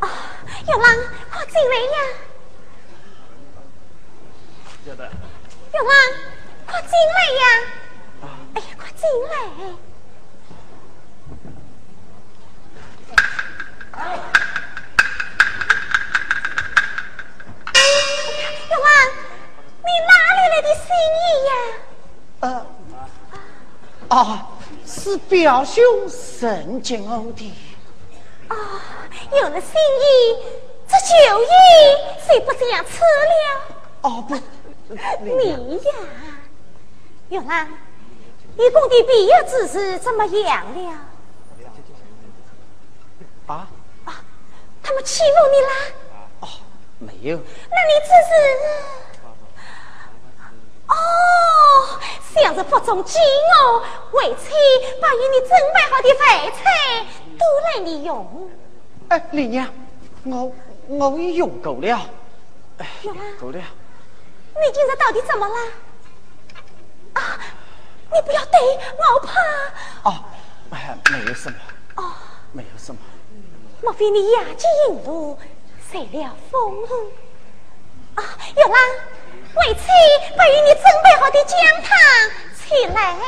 [0.00, 0.08] 啊，
[0.66, 0.96] 有郎，
[1.30, 1.96] 快进来呀！
[4.86, 5.04] 晓得。
[5.74, 5.92] 有郎，
[6.66, 7.44] 快进来呀！
[8.54, 9.32] 哎呀，快进来！
[18.70, 18.88] 有郎，
[19.78, 20.84] 你哪里来的心
[21.18, 21.50] 意呀？
[22.40, 22.46] 呃，
[24.08, 24.18] 啊，
[24.86, 27.54] 是表兄神经我的。
[28.48, 28.56] 啊，
[29.32, 30.36] 有了心意，
[30.88, 31.46] 这酒意
[32.26, 33.34] 谁不这样吃了？
[34.02, 34.34] 哦不，
[35.24, 35.80] 你呀，
[37.28, 37.68] 玉郎，
[38.56, 40.98] 你工的毕业之事怎么样了？
[43.46, 43.68] 啊，
[44.82, 45.70] 他们欺负你啦？
[46.40, 46.48] 哦，
[46.98, 47.36] 没有。
[47.36, 48.30] 那你这是？
[50.88, 50.94] 哦，
[52.34, 54.50] 想着不中计哦，为妻
[55.00, 57.06] 把与你准备好的饭菜
[57.38, 58.50] 都来你用。
[59.08, 59.72] 哎，李娘，
[60.24, 60.52] 我
[60.88, 62.10] 我已用够了。
[62.78, 63.58] 哎，有啦够了。
[63.58, 65.54] 你今日到底怎么了？
[67.14, 67.38] 啊，
[68.12, 68.60] 你不要对，
[68.98, 70.10] 我怕。
[70.10, 70.24] 哦，
[70.70, 71.58] 哎，没有什么。
[71.96, 72.12] 哦，
[72.52, 73.00] 没有什么。
[73.82, 75.36] 莫非你雅集引路，
[75.92, 76.84] 受了风？
[78.14, 78.22] 啊，
[78.56, 78.72] 玉郎，
[79.56, 79.80] 为妻
[80.36, 81.90] 把与你准备好的姜汤
[82.56, 83.18] 取来。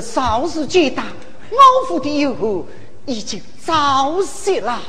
[0.00, 2.66] 少时见大，老夫的油后
[3.06, 4.80] 已经早泄了。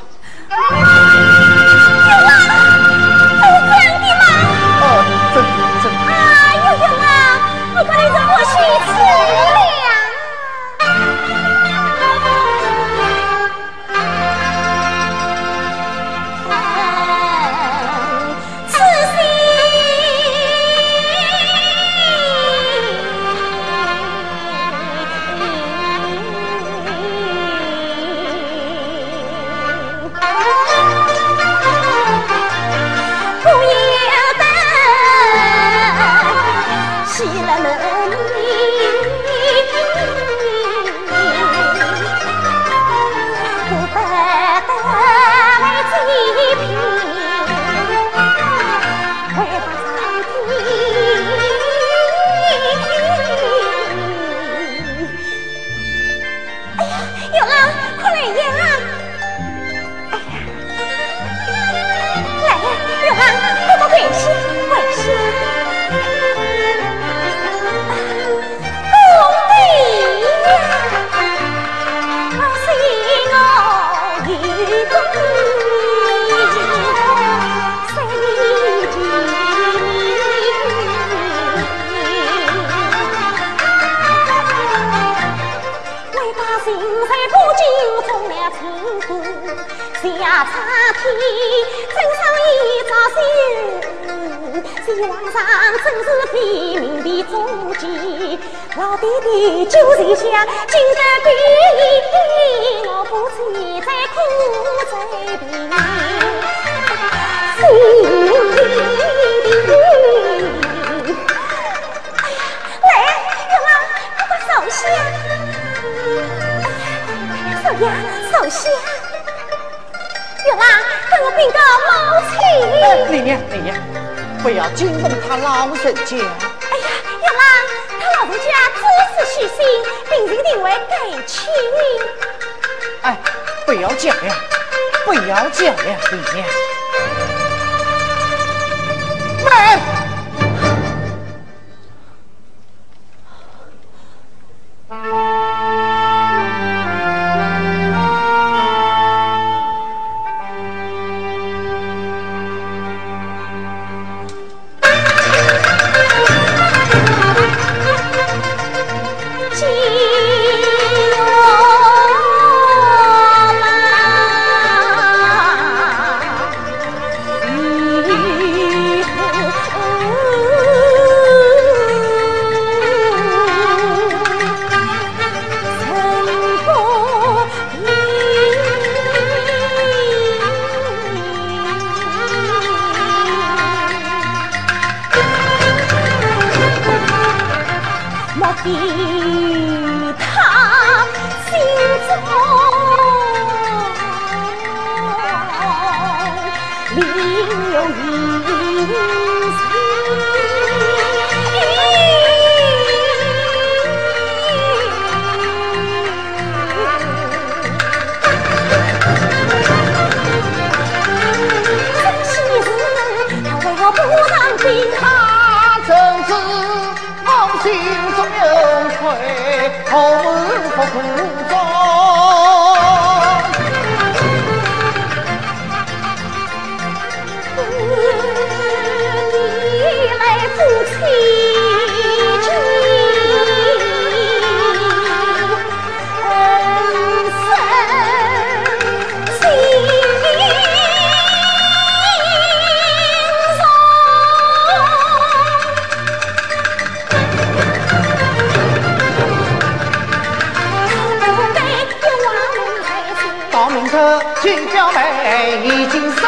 [254.94, 256.22] 已经收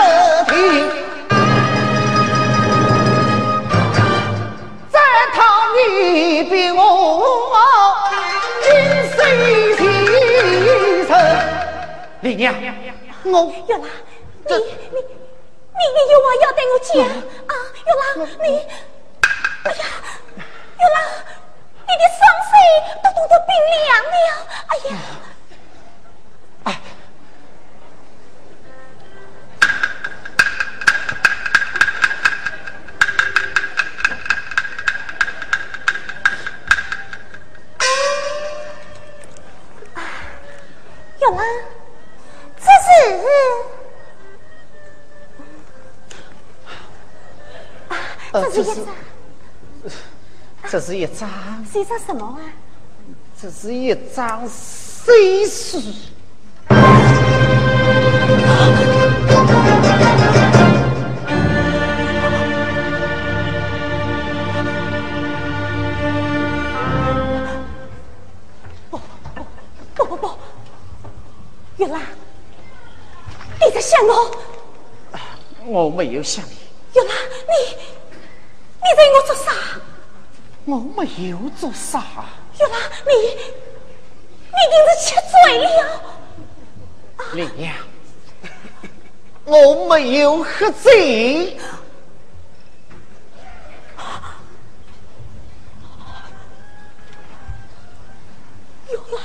[0.49, 0.55] 听。
[4.91, 4.99] 这
[5.35, 5.37] 趟
[5.77, 6.81] 你比我
[8.63, 8.69] 精
[9.11, 9.17] 神
[9.77, 9.83] 精
[11.07, 11.11] 神。
[12.23, 12.55] 李娘，
[13.25, 13.85] 我月兰，
[14.47, 14.99] 你你
[15.73, 17.53] 你你有话要对我讲啊？
[17.85, 18.03] 月兰，
[18.43, 18.45] 你
[19.65, 19.85] 哎呀，
[20.79, 20.97] 月兰，
[21.87, 22.53] 你的双手
[23.03, 23.51] 都冻得冰
[23.85, 24.17] 凉了，
[24.69, 24.93] 哎呀
[48.63, 48.87] 是
[50.69, 51.29] 这是一张，
[51.71, 52.41] 是一张什么啊？
[53.41, 55.81] 这是一张碎书。
[56.69, 56.75] 不
[71.77, 72.01] 月兰，
[73.61, 74.31] 你在想我？
[75.67, 76.55] 我没有想你。
[76.95, 77.17] 月兰，
[77.49, 77.77] 你
[78.77, 79.53] 你对我做啥？
[80.67, 82.03] 我没有做啥，
[82.59, 83.13] 月兰，你
[84.51, 86.01] 你定是吃醉了。
[87.33, 87.75] 丽娘，
[89.45, 91.57] 我没有喝醉。
[98.91, 99.23] 月兰，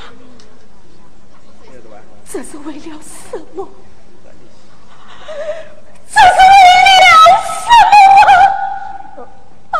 [2.32, 3.68] 这是为了什么？
[6.12, 6.56] 这是为
[7.02, 7.08] 了
[7.44, 7.68] 什
[9.18, 9.20] 么？
[9.72, 9.76] 啊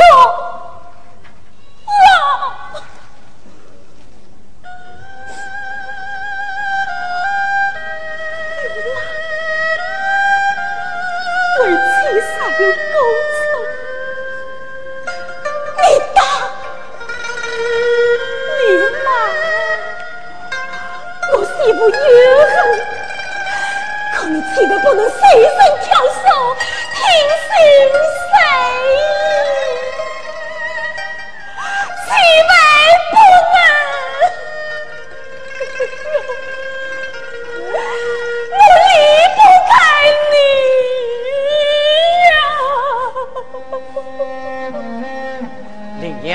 [0.00, 0.02] 有，
[1.90, 1.92] 啊
[24.84, 26.20] 不能随身跳手，
[26.92, 27.00] 听
[27.40, 27.48] 心
[28.20, 28.36] 谁？
[32.04, 32.06] 岂
[32.50, 32.52] 为
[33.10, 33.16] 不
[33.54, 33.56] 能？
[38.52, 38.86] 我离
[39.34, 39.38] 不
[39.70, 39.72] 开
[40.30, 40.34] 你
[42.28, 42.32] 呀，
[46.00, 46.32] 林娘，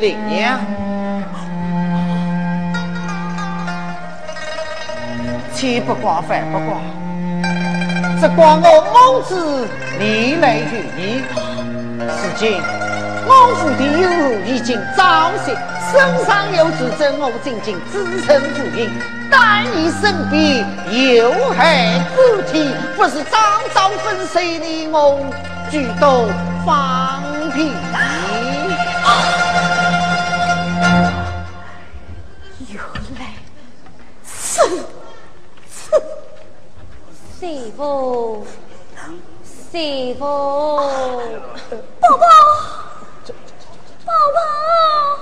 [0.00, 0.38] 林娘。
[5.60, 6.80] 气不挂，饭不挂，
[8.18, 9.68] 只怪我孟子
[9.98, 11.22] 逆来于你。
[12.00, 12.08] 如
[12.38, 12.58] 今
[13.28, 15.54] 孟府的友已经早谢，
[15.92, 18.90] 身上有指证，我仅仅只身赴营，
[19.30, 20.66] 但你身边
[21.20, 23.38] 有害不体，不是张
[23.74, 25.20] 昭粉碎的，我
[25.70, 26.24] 举刀
[26.64, 27.70] 放屁。
[37.40, 38.44] 媳妇，
[39.72, 40.20] 媳妇，
[41.98, 42.26] 宝宝，
[44.04, 45.18] 宝宝，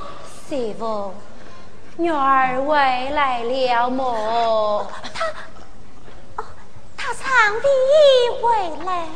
[0.49, 1.15] 媳妇，
[1.97, 2.75] 女儿回
[3.11, 4.85] 来了么？
[5.15, 5.27] 她，
[6.39, 6.45] 哦，
[6.97, 7.21] 她长
[7.61, 7.69] 地
[8.43, 8.51] 回
[8.85, 9.07] 来。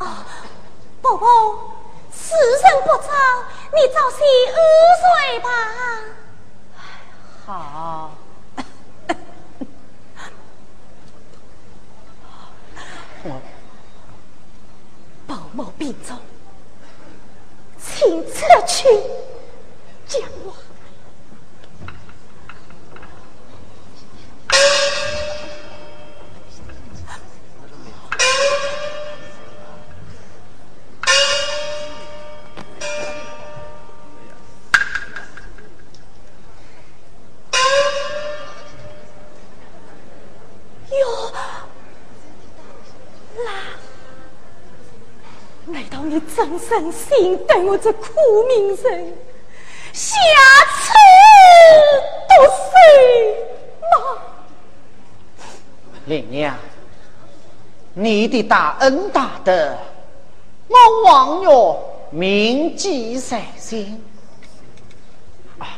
[0.00, 0.06] 哦，
[1.00, 1.26] 宝宝，
[2.12, 3.08] 时辰不早，
[3.72, 4.18] 你早些
[4.52, 4.58] 午
[5.00, 5.48] 睡吧。
[7.46, 8.10] 好。
[15.56, 16.18] 宝某病重，
[17.78, 18.88] 请撤去
[20.08, 20.71] 讲话。
[46.72, 48.08] 真心对我这苦
[48.48, 49.12] 命人
[49.92, 50.16] 下
[50.80, 50.88] 此
[52.26, 52.72] 毒手
[53.90, 54.22] 吗？
[56.06, 56.56] 林娘，
[57.92, 59.76] 你的大恩大德，
[60.66, 61.50] 我望月
[62.10, 64.02] 铭记在心。
[65.58, 65.76] 啊，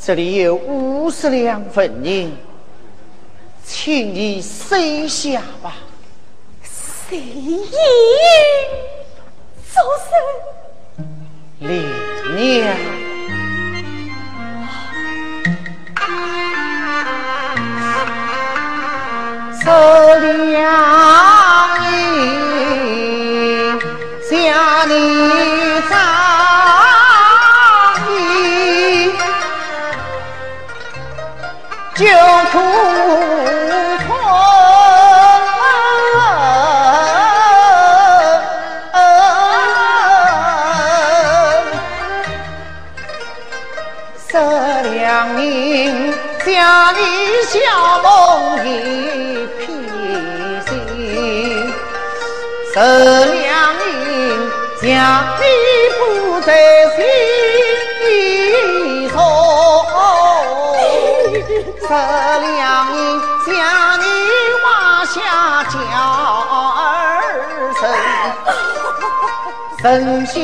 [0.00, 2.34] 这里有五十两粉银，
[3.62, 5.76] 请你收下吧。
[6.62, 7.62] 收银。
[9.76, 10.10] 周生，
[11.58, 11.68] 李
[12.34, 12.64] 娘，
[19.62, 19.64] 收
[20.20, 20.56] 两
[21.92, 21.94] 银，
[24.30, 24.32] 家
[24.86, 24.90] 里
[25.90, 25.92] 长
[28.08, 28.10] 衣，
[31.94, 32.00] 就
[32.50, 32.95] 图。
[54.86, 55.44] 银家里
[55.98, 56.54] 不在
[56.94, 57.02] 心
[59.08, 59.18] 中，
[61.82, 62.98] 十两银
[63.44, 63.48] 将
[63.98, 64.04] 你
[64.64, 65.18] 挖下
[65.64, 65.74] 叫
[66.78, 66.80] 儿
[67.80, 67.82] 生，
[69.82, 69.84] 剩
[70.24, 70.34] 下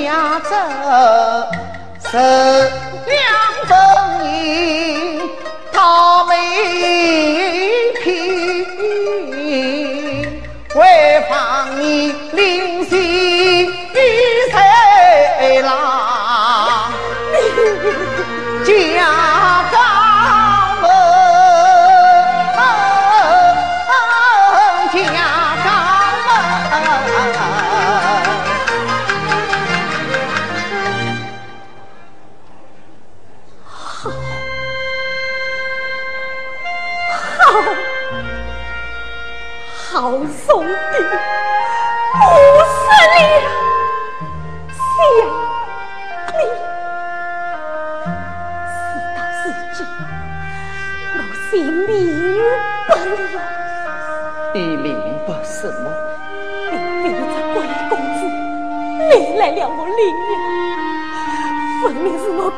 [0.50, 0.52] 这
[2.10, 2.12] 十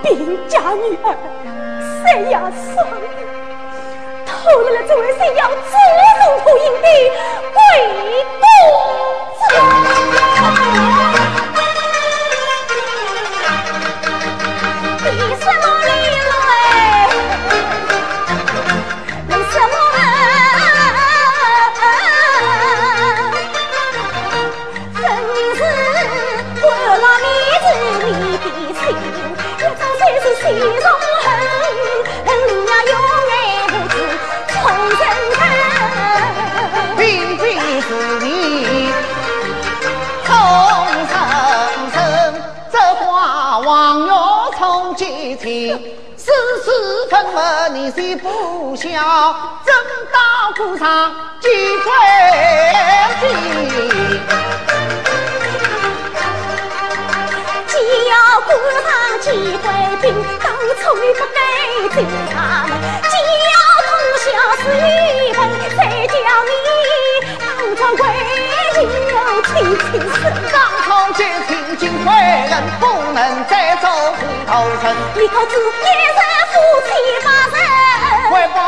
[0.02, 1.16] 病家女儿，
[2.02, 2.96] 谁呀双的。
[4.26, 6.12] 偷来了这位谁要祖宗
[6.44, 6.88] 土营的
[7.54, 7.56] 鬼
[45.36, 45.68] 亲，
[46.16, 46.26] 世
[46.64, 46.70] 事
[47.10, 47.26] 分
[47.72, 48.88] 明你虽不孝，
[49.64, 49.74] 正
[50.12, 50.18] 道
[50.56, 51.48] 故上几
[51.78, 51.86] 回
[53.20, 53.22] 听。
[57.66, 57.72] 既
[58.08, 58.12] 要
[58.42, 58.48] 过
[58.82, 58.88] 上
[59.20, 59.62] 几回
[60.02, 60.04] 兵，
[60.42, 60.46] 当
[60.80, 61.38] 初你不该
[61.94, 61.96] 进
[62.32, 62.34] 他
[62.68, 62.70] 们；
[63.10, 63.12] 既
[63.44, 63.52] 要
[63.84, 63.86] 通
[64.18, 64.24] 宵
[64.62, 65.36] 死一盆，
[65.76, 66.14] 再叫
[66.48, 66.52] 你
[67.76, 68.06] 当着为
[69.10, 69.12] 友
[69.42, 69.52] 亲
[69.90, 70.22] 亲生。
[71.74, 74.96] 当朝结亲尽归人，不能再走回头人。
[75.14, 76.18] 你可知一生
[76.52, 76.54] 夫
[76.86, 76.88] 妻
[77.24, 77.60] 八人，
[78.32, 78.58] 为报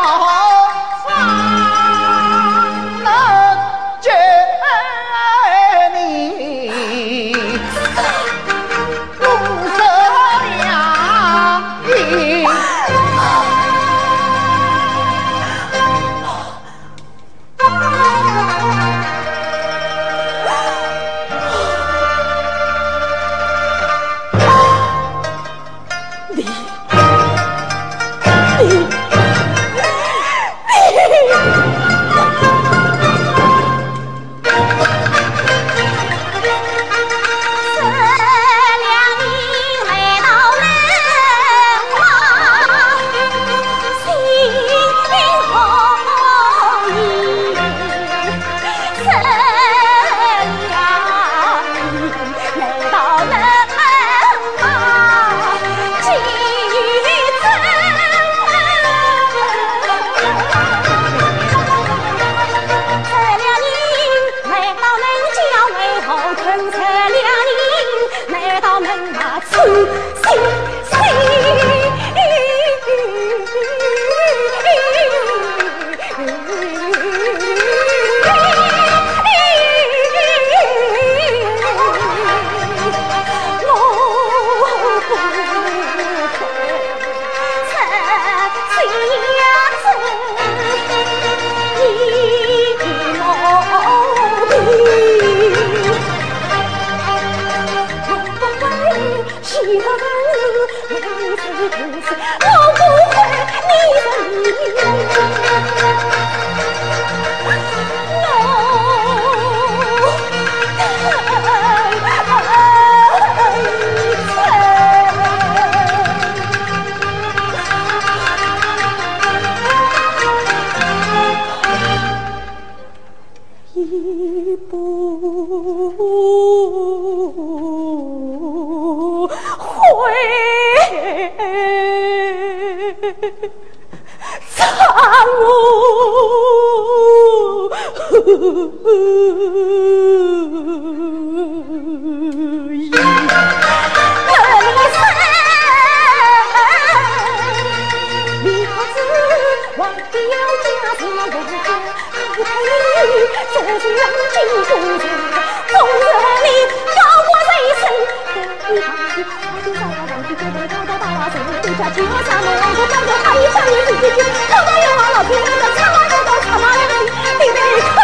[161.78, 166.96] 大，谁对家亲我家门，我站着他一上一自己去，高高有望老天的长马高高长马两心，
[167.38, 167.94] 你得看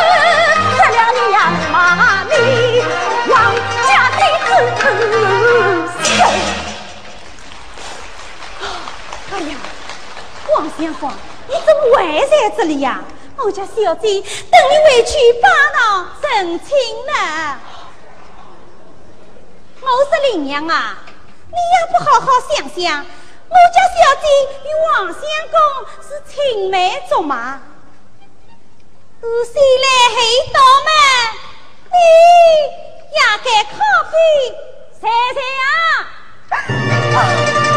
[0.77, 1.37] 这两年呀
[1.73, 1.75] 妈
[2.29, 2.33] 你
[3.31, 3.35] 王
[3.87, 4.51] 家的子
[6.05, 6.05] 孙。
[9.33, 9.57] 哎呀，
[10.55, 11.11] 王先锋，
[11.49, 11.97] 你怎么会
[12.29, 13.01] 在这里呀？
[13.39, 16.77] 我家小姐等你回去帮忙成亲
[17.07, 17.13] 呢。
[19.81, 20.99] 我说林娘啊，
[21.49, 23.05] 你也不好好想想，
[23.53, 24.27] 我家小姐
[24.65, 25.21] 与王相
[25.51, 25.55] 公
[26.03, 26.75] 是青梅
[27.09, 27.61] 竹马，
[29.21, 30.19] 我虽来黑
[30.53, 30.91] 道门，
[31.93, 31.95] 你
[33.13, 33.73] 也该靠
[34.11, 34.15] 边
[34.99, 35.03] 猜
[35.35, 35.39] 猜
[37.61, 37.72] 啊！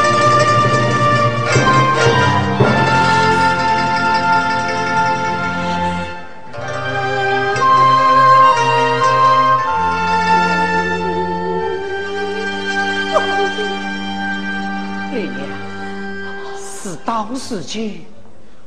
[17.15, 18.05] 事到如今，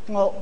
[0.06, 0.32] 我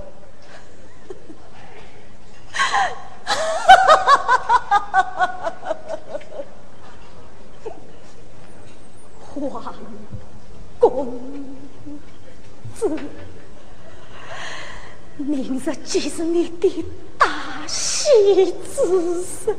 [9.51, 9.75] 皇
[10.79, 11.21] 公
[12.77, 12.89] 子，
[15.17, 16.85] 明日既是你的
[17.19, 19.53] 大喜之日，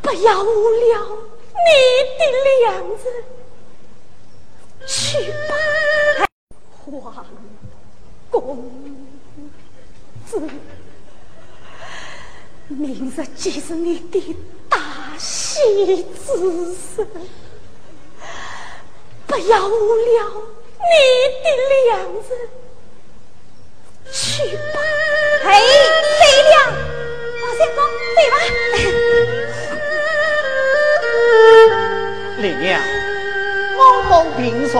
[0.00, 1.18] 不要误了
[1.66, 1.68] 你
[2.18, 2.22] 的
[2.62, 3.41] 良人。
[4.86, 5.54] 去吧，
[6.70, 7.24] 皇
[8.30, 8.70] 公
[10.26, 10.40] 子，
[12.68, 14.36] 明日即是你的
[14.68, 14.78] 大
[15.18, 15.60] 喜
[16.24, 16.32] 之
[16.96, 17.06] 日，
[19.26, 20.02] 不不要误了
[20.78, 20.94] 你
[21.42, 21.46] 的
[21.86, 22.22] 良人，
[24.12, 24.22] 去
[24.56, 24.76] 吧。
[25.44, 25.48] 哎，
[26.20, 26.54] 对了，
[27.40, 27.78] 王三公，
[28.14, 28.34] 对吧？
[32.38, 32.70] 李娘，
[33.84, 34.78] 我蒙平素，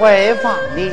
[0.00, 0.92] 为防你。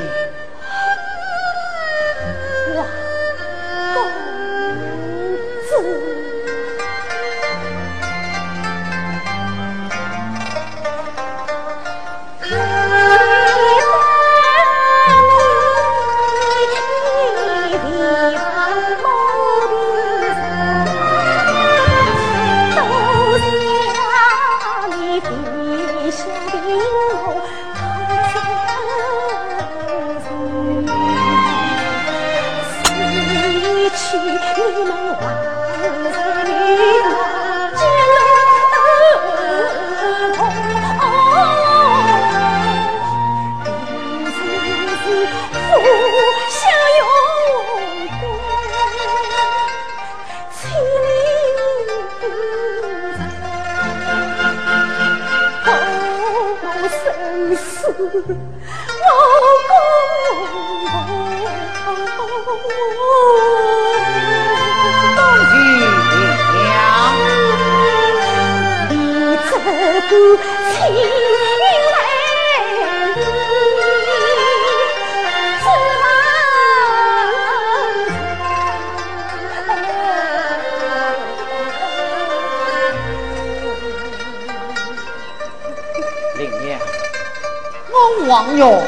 [88.51, 88.83] 王勇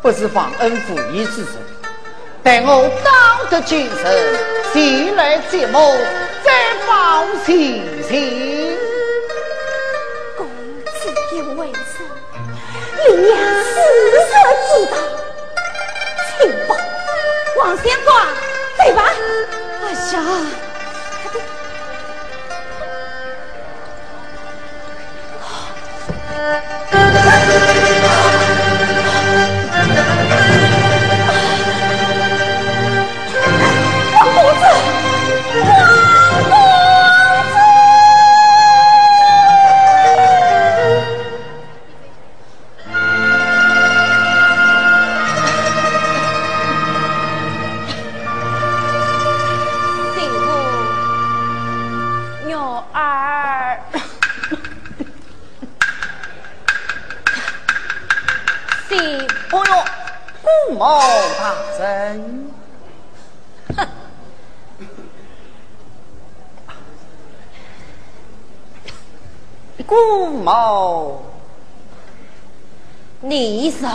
[0.00, 1.50] 不是忘恩负义之人，
[2.42, 3.10] 待我道
[3.50, 4.10] 德精神，
[4.72, 5.94] 前来接我，
[6.42, 6.50] 再
[6.88, 8.59] 报亲情。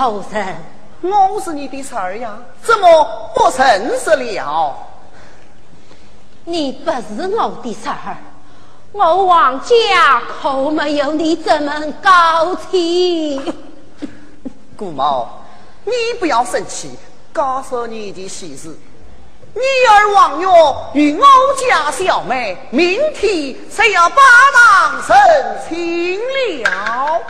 [0.06, 0.56] 你是后生，
[1.02, 4.76] 我是你的侄儿呀，怎么不认识了？
[6.44, 8.18] 你不是我的侄儿，
[8.91, 13.41] 我王家可没有你这么高亲。
[14.77, 15.27] 姑母，
[15.86, 16.95] 你不要生气，
[17.34, 18.68] 告诉你的喜事，
[19.56, 20.48] 女儿王月
[20.94, 21.26] 与我
[21.57, 24.22] 家小妹，明天就要把
[24.53, 25.15] 郎成
[25.68, 26.19] 亲
[26.64, 27.22] 了。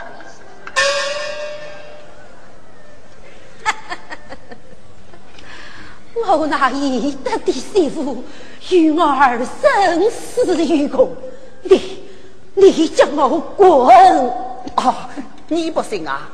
[6.34, 8.22] 我那义德的媳妇
[8.70, 11.10] 与儿生死与共，
[11.62, 12.02] 你
[12.54, 14.30] 你叫我滚
[14.74, 15.08] 啊！
[15.48, 16.28] 你不信啊？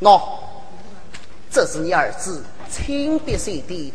[0.00, 0.20] 喏，
[1.50, 3.92] 这是你儿子亲笔写的。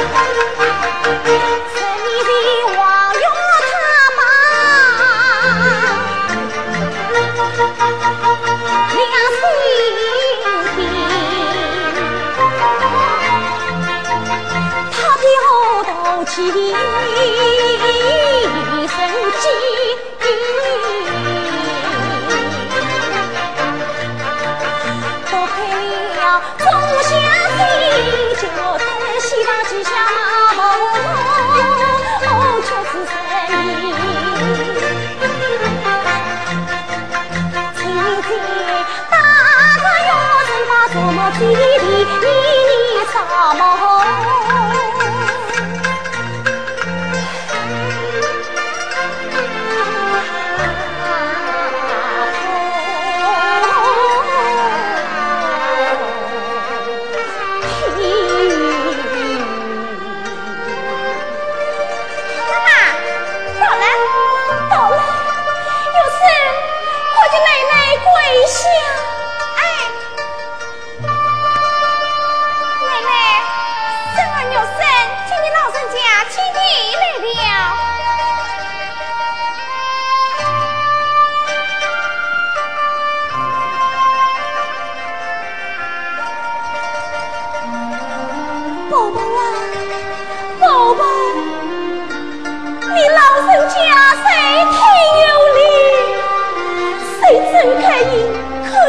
[0.00, 1.57] Thank you.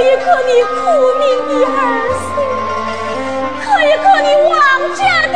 [0.01, 0.75] 一可你苦
[1.19, 1.77] 命的儿
[2.23, 2.39] 孙，
[3.59, 4.55] 可一个你王
[4.95, 5.35] 家的。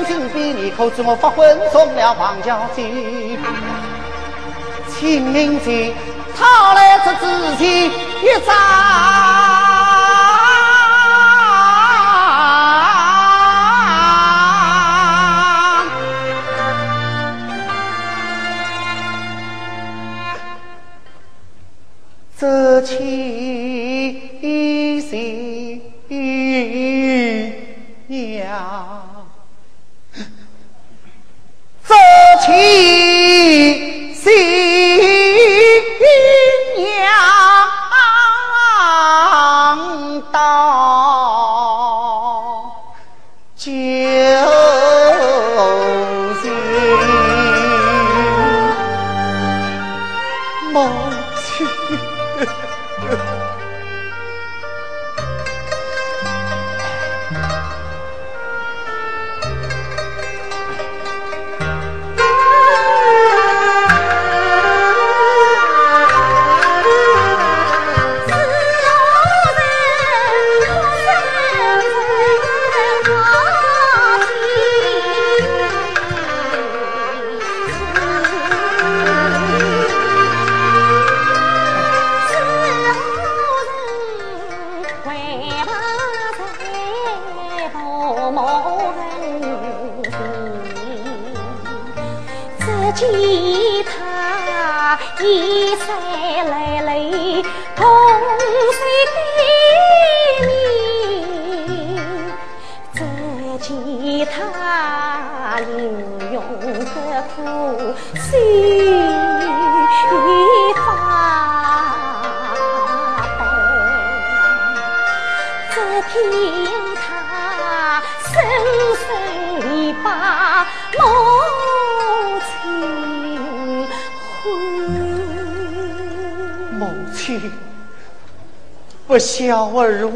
[0.00, 2.82] 将军比你可知我发昏送了王小姐，
[4.88, 5.92] 清明节
[6.36, 7.84] 他来这之前
[8.22, 9.39] 一遭。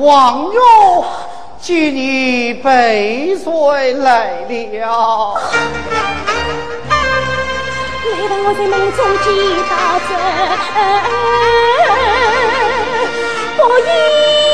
[0.04, 1.04] 王哟，
[1.58, 2.70] 接你百
[3.42, 5.40] 岁来了。
[8.04, 9.26] 难道我在梦中见
[9.70, 9.72] 到
[10.06, 10.12] 真？
[13.56, 14.53] 不依。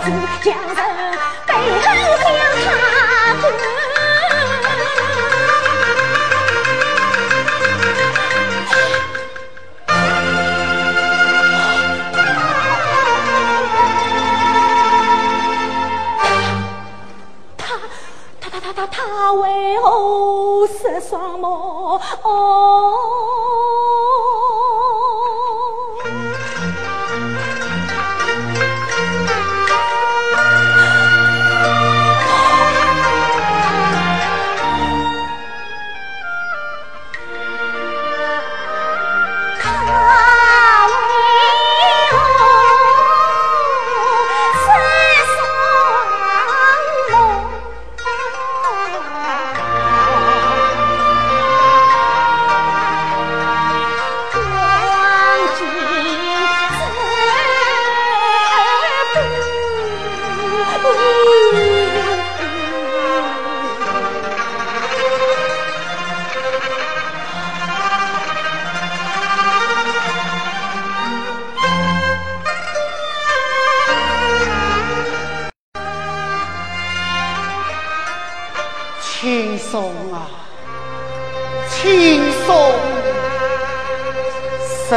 [0.00, 0.73] じゃあ。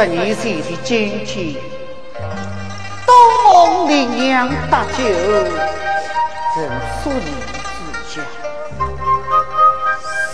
[0.00, 1.56] 十年前的今天，
[3.04, 3.12] 东
[3.44, 5.02] 梦林娘搭酒，
[6.54, 6.56] 正
[7.02, 7.28] 疏离
[8.08, 8.22] 之家。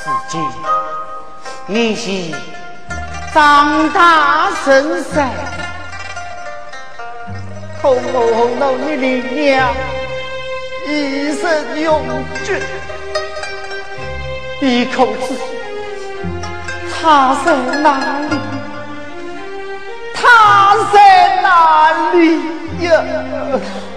[0.04, 0.34] 如今
[1.66, 2.36] 你是
[3.32, 5.30] 长大成才，
[7.80, 9.74] 东梦老的娘
[10.86, 12.04] 一生永
[12.44, 12.60] 绝，
[14.60, 15.34] 一口子
[17.00, 18.13] 他在哪
[22.14, 23.60] 哪里呀？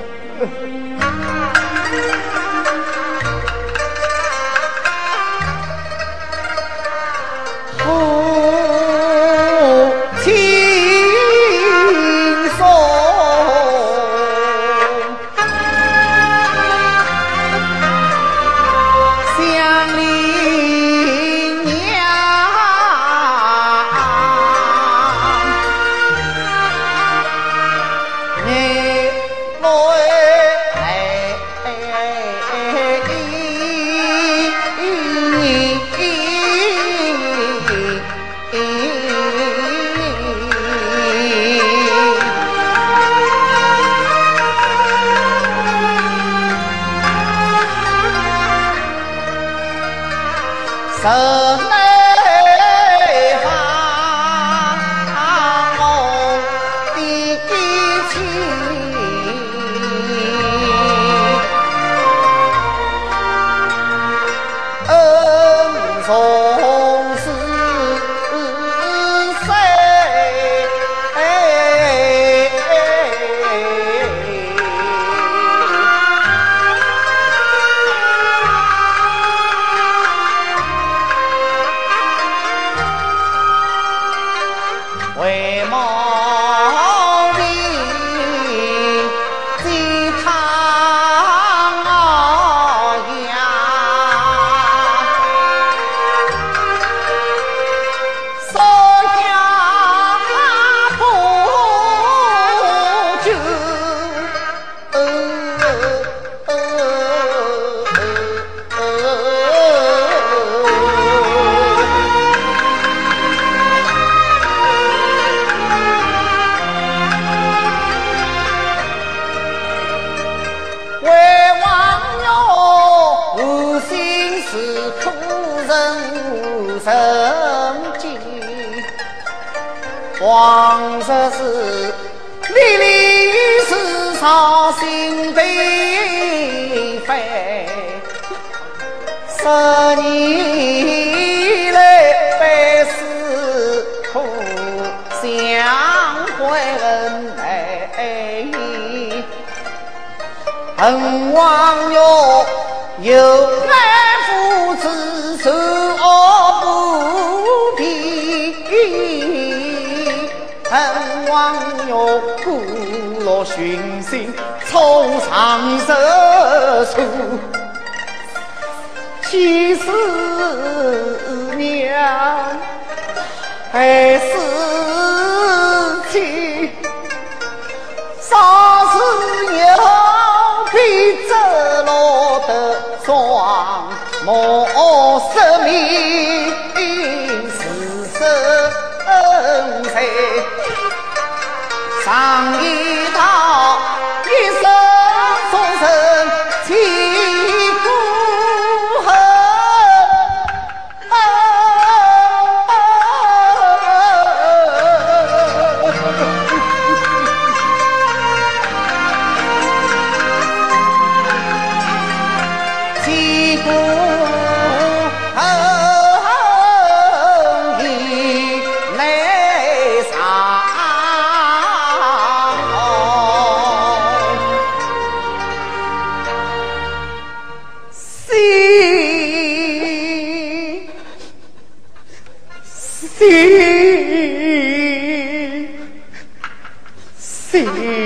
[237.58, 237.97] 心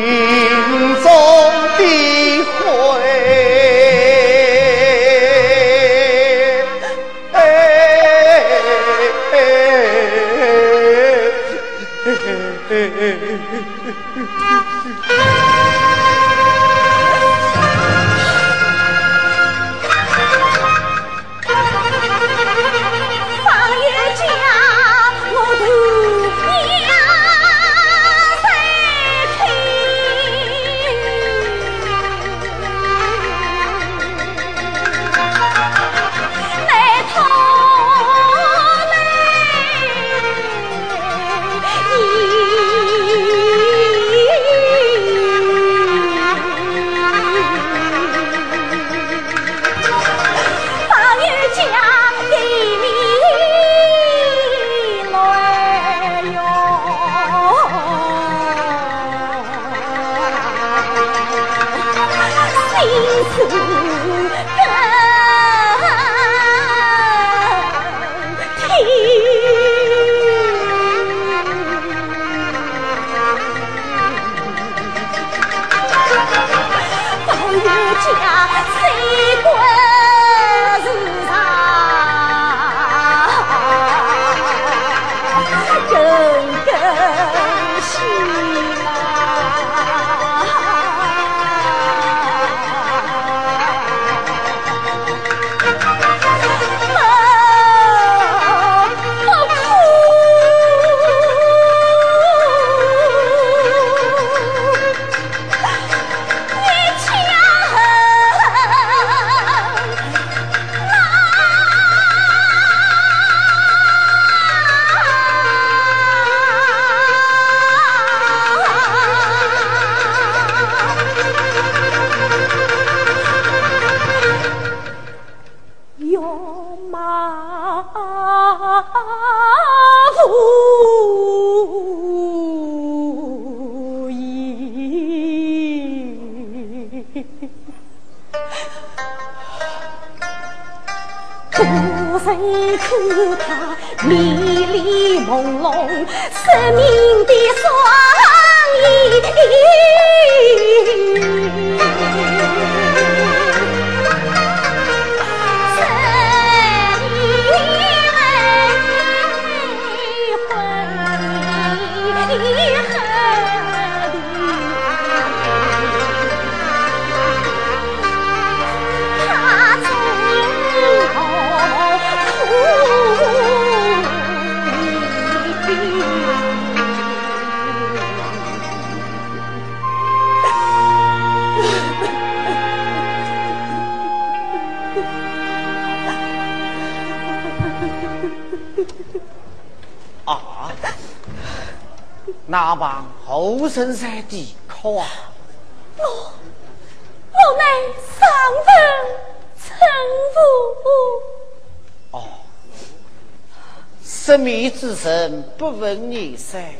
[205.62, 206.74] 不问你噻，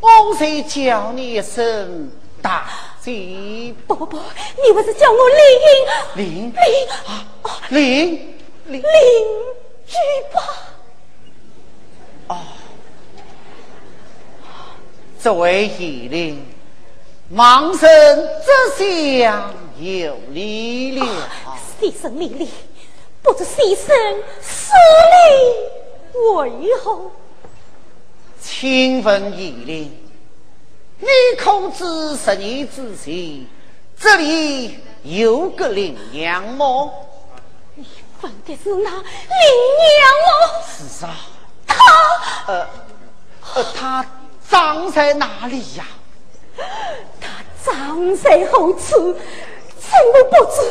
[0.00, 2.08] 我谁叫你一声
[2.40, 2.70] 大
[3.00, 3.74] 姐？
[3.88, 4.16] 不不不，
[4.64, 5.18] 你不是叫我
[6.14, 6.54] 林林林
[7.04, 7.26] 啊
[7.70, 8.36] 林
[8.66, 8.80] 林林
[9.88, 9.96] 居
[10.32, 10.40] 吧？
[12.28, 12.38] 哦。
[15.18, 16.46] 作为义灵，
[17.28, 18.84] 忙生这
[19.24, 21.04] 厢有礼了。
[21.80, 22.48] 牺牲立礼，
[23.20, 23.88] 不知牺牲
[24.40, 24.72] 舍
[25.10, 27.10] 礼为何？
[28.60, 29.92] 请问义灵，
[31.00, 33.44] 你可知十年之前
[33.98, 36.88] 这里有个灵娘吗？
[37.74, 37.84] 你
[38.22, 39.00] 问的是那灵
[39.82, 40.30] 娘吗？
[40.88, 41.16] 是啊。
[41.66, 41.74] 他
[42.46, 42.66] 呃
[43.56, 44.06] 呃他。
[44.46, 45.86] 葬在哪里呀？
[47.20, 47.28] 他
[47.64, 49.14] 葬在何处？
[49.80, 50.70] 臣我不知。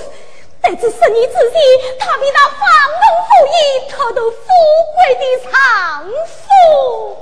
[0.62, 1.60] 但是十年之前，
[2.00, 2.62] 他比那房
[3.02, 4.38] 东府尹偷得富
[4.96, 5.52] 贵的丈
[6.06, 7.18] 夫，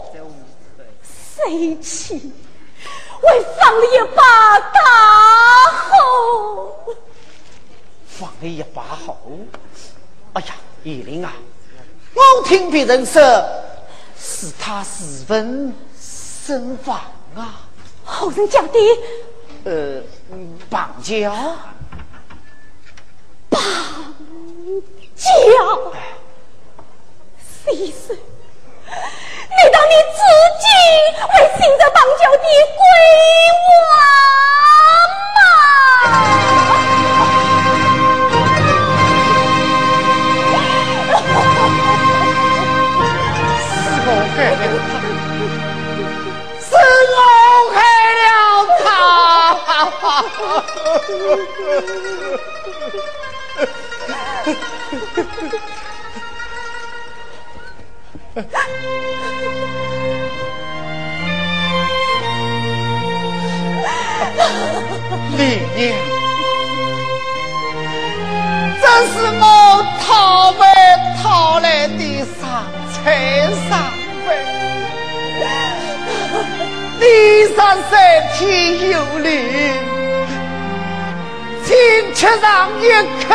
[1.45, 4.79] 谁去为放了一把大
[5.89, 6.95] 吼？
[8.07, 9.17] 放了一把吼？
[10.33, 11.33] 哎呀，叶灵啊，
[12.13, 13.21] 我听别人说，
[14.17, 15.73] 是他私奔。
[16.43, 16.99] 身亡
[17.35, 17.69] 啊！
[18.03, 18.79] 后人讲的，
[19.63, 20.01] 呃，
[20.71, 21.31] 绑架，
[23.47, 23.61] 绑
[25.15, 25.29] 架，
[27.63, 28.17] 先生，
[29.51, 30.19] 你当你自
[30.59, 30.65] 己
[31.33, 32.45] 为新的邦交的
[32.77, 32.81] 鬼
[33.89, 33.93] 王
[35.35, 35.39] 吗
[43.59, 43.63] 是
[44.07, 44.89] 我害了他
[46.59, 46.69] 是
[47.11, 47.17] 我
[47.73, 47.77] 害
[48.15, 48.29] 了
[48.83, 48.85] 他
[65.37, 65.43] 李
[65.75, 65.93] 念，
[68.81, 69.43] 这是我
[70.05, 70.59] 讨回
[71.21, 71.99] 讨来的
[72.39, 72.41] 上
[72.91, 72.95] 菜
[73.69, 73.71] 上
[74.25, 74.27] 饭，
[76.99, 77.03] 地
[77.55, 77.59] 上
[77.89, 77.91] 三
[78.37, 78.39] 天
[78.89, 79.29] 有灵，
[81.63, 81.69] 请
[82.13, 82.83] 吃上一
[83.23, 83.29] 口，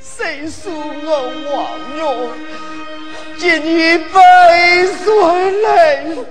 [0.00, 1.08] 谁说我
[1.52, 1.58] 枉
[1.98, 2.00] 用？
[3.40, 6.26] 见你悲酸泪流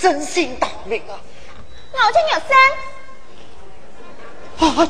[0.00, 1.20] 真心大明啊！
[1.92, 2.56] 老天有三。
[4.60, 4.88] 啊，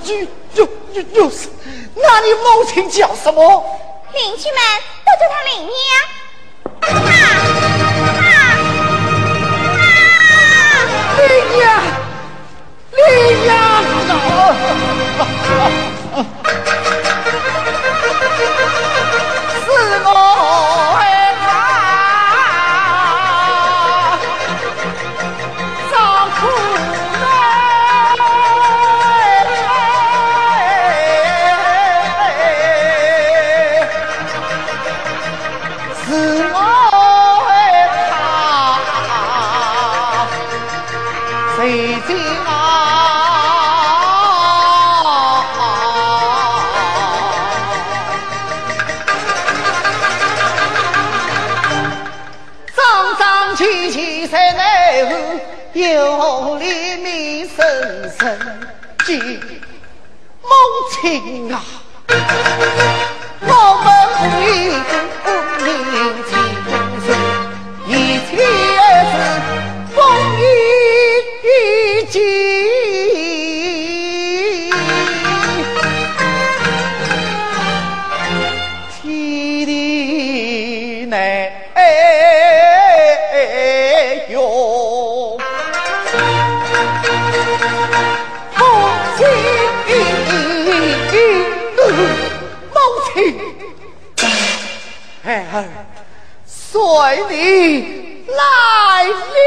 [0.55, 0.65] 就
[1.03, 1.49] 就是，
[1.95, 3.65] 那你母亲叫什么？
[4.13, 4.59] 邻居们
[5.05, 5.95] 都叫她林妮啊。
[6.81, 7.13] 啊啊
[10.73, 10.79] 啊！
[11.19, 11.55] 林妮，
[12.97, 13.01] 林
[13.43, 13.53] 妮，啊
[14.09, 14.13] 啊
[15.19, 15.21] 啊！
[61.01, 61.63] 听啊。
[97.11, 97.83] 来，你
[98.29, 99.40] 来。